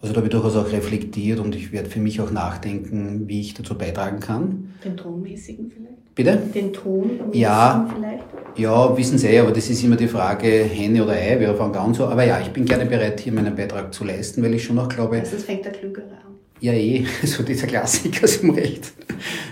Also 0.00 0.12
da 0.12 0.18
habe 0.18 0.28
ich 0.28 0.32
durchaus 0.32 0.56
auch 0.56 0.70
reflektiert 0.70 1.40
und 1.40 1.54
ich 1.56 1.72
werde 1.72 1.90
für 1.90 1.98
mich 1.98 2.20
auch 2.20 2.30
nachdenken, 2.30 3.24
wie 3.26 3.40
ich 3.40 3.54
dazu 3.54 3.76
beitragen 3.76 4.20
kann. 4.20 4.74
Den 4.84 4.96
tonmäßigen 4.96 5.70
vielleicht? 5.70 6.14
Bitte? 6.14 6.36
Den 6.52 6.72
Ton 6.72 7.10
ja, 7.32 7.88
vielleicht? 7.94 8.24
Ja, 8.56 8.96
wissen 8.96 9.18
Sie, 9.18 9.38
aber 9.38 9.52
das 9.52 9.70
ist 9.70 9.82
immer 9.84 9.96
die 9.96 10.08
Frage 10.08 10.48
Henne 10.48 11.04
oder 11.04 11.12
Ei, 11.12 11.38
wir 11.38 11.54
fangen 11.54 11.76
an 11.76 11.94
so. 11.94 12.06
Aber 12.06 12.24
ja, 12.24 12.40
ich 12.40 12.48
bin 12.48 12.64
gerne 12.64 12.86
bereit, 12.86 13.20
hier 13.20 13.32
meinen 13.32 13.54
Beitrag 13.54 13.94
zu 13.94 14.04
leisten, 14.04 14.42
weil 14.42 14.54
ich 14.54 14.64
schon 14.64 14.78
auch 14.78 14.88
glaube... 14.88 15.18
Also 15.18 15.36
fängt 15.36 15.64
der 15.64 15.72
Klügere 15.72 16.06
an. 16.06 16.27
Ja, 16.60 16.72
eh, 16.72 17.04
so 17.24 17.42
dieser 17.42 17.66
Klassiker 17.66 18.24
ist 18.24 18.42
im 18.42 18.50
Recht. 18.50 18.92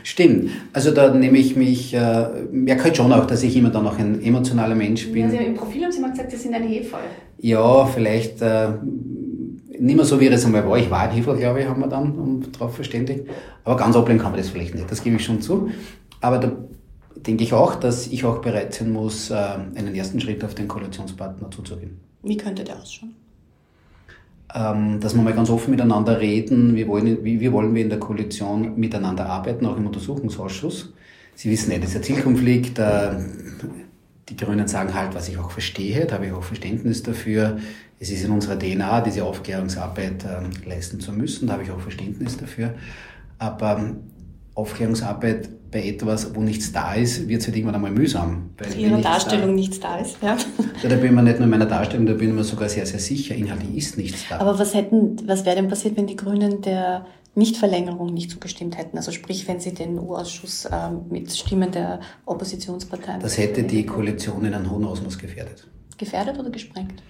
Stimmt. 0.02 0.50
Also 0.72 0.90
da 0.90 1.12
nehme 1.12 1.38
ich 1.38 1.56
mich, 1.56 1.94
äh, 1.94 2.28
merke 2.50 2.84
halt 2.84 2.96
schon 2.96 3.12
auch, 3.12 3.26
dass 3.26 3.42
ich 3.42 3.56
immer 3.56 3.70
dann 3.70 3.84
noch 3.84 3.98
ein 3.98 4.22
emotionaler 4.22 4.74
Mensch 4.74 5.10
bin. 5.10 5.22
Ja, 5.22 5.30
Sie, 5.30 5.36
Im 5.36 5.54
Profil 5.54 5.84
haben 5.84 5.92
Sie 5.92 6.00
mal 6.00 6.10
gesagt, 6.10 6.30
Sie 6.30 6.36
sind 6.36 6.54
eine 6.54 6.66
Hefeu. 6.66 6.98
Ja, 7.38 7.86
vielleicht... 7.86 8.42
Äh, 8.42 8.68
nicht 9.78 9.96
mehr 9.96 10.04
so, 10.04 10.18
wie 10.20 10.28
das 10.28 10.44
einmal 10.44 10.66
war. 10.66 10.78
Ich 10.78 10.90
war 10.90 11.00
ein 11.00 11.10
Hefer, 11.10 11.36
glaube 11.36 11.60
ich, 11.60 11.68
haben 11.68 11.80
wir 11.80 11.88
dann 11.88 12.46
darauf 12.52 12.74
verständigt. 12.74 13.26
Aber 13.64 13.76
ganz 13.76 13.96
ablehnen 13.96 14.20
kann 14.20 14.32
man 14.32 14.40
das 14.40 14.48
vielleicht 14.48 14.74
nicht, 14.74 14.90
das 14.90 15.02
gebe 15.02 15.16
ich 15.16 15.24
schon 15.24 15.42
zu. 15.42 15.70
Aber 16.20 16.38
da 16.38 16.52
denke 17.16 17.44
ich 17.44 17.52
auch, 17.52 17.74
dass 17.74 18.06
ich 18.06 18.24
auch 18.24 18.40
bereit 18.40 18.74
sein 18.74 18.90
muss, 18.90 19.30
äh, 19.30 19.34
einen 19.34 19.94
ersten 19.94 20.20
Schritt 20.20 20.44
auf 20.44 20.54
den 20.54 20.68
Koalitionspartner 20.68 21.50
zuzugehen. 21.50 22.00
Wie 22.22 22.36
könnte 22.36 22.64
der 22.64 22.80
ausschauen? 22.80 23.14
Ähm, 24.54 25.00
dass 25.00 25.14
wir 25.14 25.22
mal 25.22 25.32
ganz 25.32 25.50
offen 25.50 25.72
miteinander 25.72 26.20
reden, 26.20 26.76
wie 26.76 26.86
wollen, 26.86 27.24
wie, 27.24 27.40
wie 27.40 27.52
wollen 27.52 27.74
wir 27.74 27.82
in 27.82 27.88
der 27.88 27.98
Koalition 27.98 28.78
miteinander 28.78 29.26
arbeiten, 29.26 29.66
auch 29.66 29.76
im 29.76 29.86
Untersuchungsausschuss. 29.86 30.92
Sie 31.34 31.50
wissen 31.50 31.70
nicht, 31.70 31.82
dieser 31.82 32.00
Zielkonflikt, 32.00 32.78
äh, 32.78 33.10
die 34.28 34.36
Grünen 34.36 34.68
sagen 34.68 34.94
halt, 34.94 35.14
was 35.14 35.28
ich 35.28 35.38
auch 35.38 35.50
verstehe, 35.50 36.06
da 36.06 36.14
habe 36.14 36.26
ich 36.26 36.32
auch 36.32 36.44
Verständnis 36.44 37.02
dafür. 37.02 37.58
Es 37.98 38.10
ist 38.10 38.24
in 38.24 38.30
unserer 38.30 38.58
DNA, 38.58 39.00
diese 39.00 39.24
Aufklärungsarbeit 39.24 40.24
äh, 40.24 40.68
leisten 40.68 41.00
zu 41.00 41.12
müssen, 41.12 41.48
da 41.48 41.54
habe 41.54 41.64
ich 41.64 41.70
auch 41.70 41.80
Verständnis 41.80 42.36
dafür. 42.36 42.74
Aber 43.38 43.78
ähm, 43.78 43.96
Aufklärungsarbeit 44.56 45.70
bei 45.70 45.86
etwas, 45.86 46.34
wo 46.34 46.40
nichts 46.40 46.72
da 46.72 46.94
ist, 46.94 47.28
wird 47.28 47.42
es 47.42 47.46
halt 47.46 47.56
irgendwann 47.56 47.74
einmal 47.74 47.90
mühsam. 47.90 48.50
Weil 48.56 48.72
in 48.72 48.80
Ihrer 48.80 49.00
Darstellung 49.02 49.48
da, 49.48 49.52
nichts 49.52 49.78
da 49.78 49.98
ist, 49.98 50.16
ja. 50.22 50.36
ja. 50.82 50.88
Da 50.88 50.96
bin 50.96 51.04
ich 51.04 51.10
mir 51.12 51.22
nicht 51.22 51.36
nur 51.36 51.44
in 51.44 51.50
meiner 51.50 51.66
Darstellung, 51.66 52.06
da 52.06 52.14
bin 52.14 52.30
ich 52.30 52.34
mir 52.34 52.44
sogar 52.44 52.68
sehr, 52.68 52.86
sehr 52.86 52.98
sicher, 52.98 53.34
inhaltlich 53.34 53.76
ist 53.76 53.98
nichts 53.98 54.24
da. 54.28 54.38
Aber 54.38 54.58
was 54.58 54.74
hätten, 54.74 55.16
was 55.28 55.44
wäre 55.44 55.56
denn 55.56 55.68
passiert, 55.68 55.96
wenn 55.98 56.06
die 56.06 56.16
Grünen 56.16 56.62
der 56.62 57.04
Nichtverlängerung 57.34 58.14
nicht 58.14 58.30
zugestimmt 58.30 58.78
hätten? 58.78 58.96
Also 58.96 59.12
sprich, 59.12 59.46
wenn 59.46 59.60
sie 59.60 59.74
den 59.74 59.98
U-Ausschuss 59.98 60.66
ähm, 60.72 61.02
mit 61.10 61.30
Stimmen 61.36 61.70
der 61.70 62.00
Oppositionsparteien... 62.24 63.20
Das 63.20 63.36
hätte 63.36 63.62
die 63.62 63.84
Koalition 63.84 64.46
in 64.46 64.54
einem 64.54 64.70
hohen 64.70 64.86
Ausmaß 64.86 65.18
gefährdet. 65.18 65.68
Gefährdet 65.98 66.38
oder 66.38 66.48
gesprengt? 66.48 67.02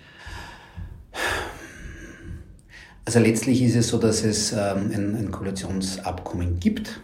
Also 3.04 3.20
letztlich 3.20 3.62
ist 3.62 3.76
es 3.76 3.88
so, 3.88 3.98
dass 3.98 4.24
es 4.24 4.50
ähm, 4.50 4.90
ein, 4.92 5.14
ein 5.14 5.30
Koalitionsabkommen 5.30 6.58
gibt, 6.58 7.00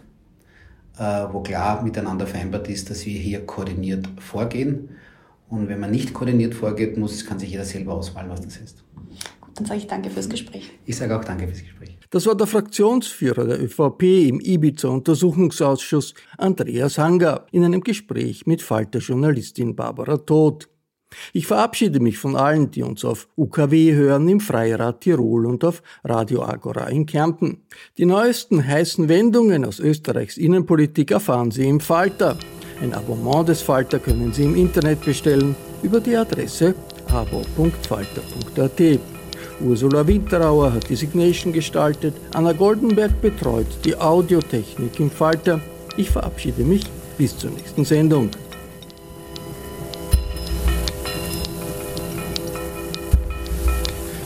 wo 0.97 1.41
klar 1.41 1.81
miteinander 1.83 2.27
vereinbart 2.27 2.69
ist, 2.69 2.89
dass 2.89 3.05
wir 3.05 3.17
hier 3.19 3.45
koordiniert 3.45 4.07
vorgehen. 4.19 4.89
Und 5.49 5.69
wenn 5.69 5.79
man 5.79 5.91
nicht 5.91 6.13
koordiniert 6.13 6.55
vorgeht, 6.55 6.97
muss, 6.97 7.25
kann 7.25 7.39
sich 7.39 7.51
jeder 7.51 7.65
selber 7.65 7.93
ausmalen, 7.93 8.29
was 8.29 8.41
das 8.41 8.57
ist. 8.57 8.83
Gut, 9.41 9.51
dann 9.55 9.65
sage 9.65 9.79
ich 9.79 9.87
danke 9.87 10.09
fürs 10.09 10.29
Gespräch. 10.29 10.71
Ich 10.85 10.95
sage 10.95 11.17
auch 11.17 11.23
danke 11.23 11.47
fürs 11.47 11.61
Gespräch. 11.61 11.97
Das 12.09 12.27
war 12.27 12.35
der 12.35 12.45
Fraktionsführer 12.45 13.45
der 13.45 13.63
ÖVP 13.63 14.03
im 14.03 14.39
Ibiza-Untersuchungsausschuss, 14.39 16.13
Andreas 16.37 16.99
Hanger, 16.99 17.47
in 17.51 17.63
einem 17.63 17.81
Gespräch 17.81 18.45
mit 18.45 18.61
Falter-Journalistin 18.61 19.75
Barbara 19.75 20.17
Todt. 20.17 20.69
Ich 21.33 21.47
verabschiede 21.47 21.99
mich 21.99 22.17
von 22.17 22.35
allen, 22.35 22.71
die 22.71 22.83
uns 22.83 23.05
auf 23.05 23.27
UKW 23.37 23.93
hören 23.93 24.27
im 24.27 24.39
Freirad 24.39 25.01
Tirol 25.01 25.45
und 25.45 25.63
auf 25.63 25.81
Radio 26.03 26.43
Agora 26.43 26.87
in 26.87 27.05
Kärnten. 27.05 27.63
Die 27.97 28.05
neuesten 28.05 28.65
heißen 28.65 29.09
Wendungen 29.09 29.65
aus 29.65 29.79
Österreichs 29.79 30.37
Innenpolitik 30.37 31.11
erfahren 31.11 31.51
Sie 31.51 31.67
im 31.67 31.79
Falter. 31.79 32.37
Ein 32.81 32.93
Abonnement 32.93 33.47
des 33.47 33.61
Falter 33.61 33.99
können 33.99 34.33
Sie 34.33 34.43
im 34.43 34.55
Internet 34.55 35.05
bestellen 35.05 35.55
über 35.81 35.99
die 35.99 36.15
Adresse 36.15 36.75
abo.falter.at. 37.11 38.99
Ursula 39.61 40.05
Winterauer 40.07 40.73
hat 40.73 40.89
die 40.89 40.95
Signation 40.95 41.53
gestaltet, 41.53 42.15
Anna 42.33 42.53
Goldenberg 42.53 43.21
betreut 43.21 43.67
die 43.85 43.95
Audiotechnik 43.95 44.99
im 44.99 45.11
Falter. 45.11 45.61
Ich 45.95 46.09
verabschiede 46.09 46.63
mich 46.63 46.83
bis 47.17 47.37
zur 47.37 47.51
nächsten 47.51 47.85
Sendung. 47.85 48.29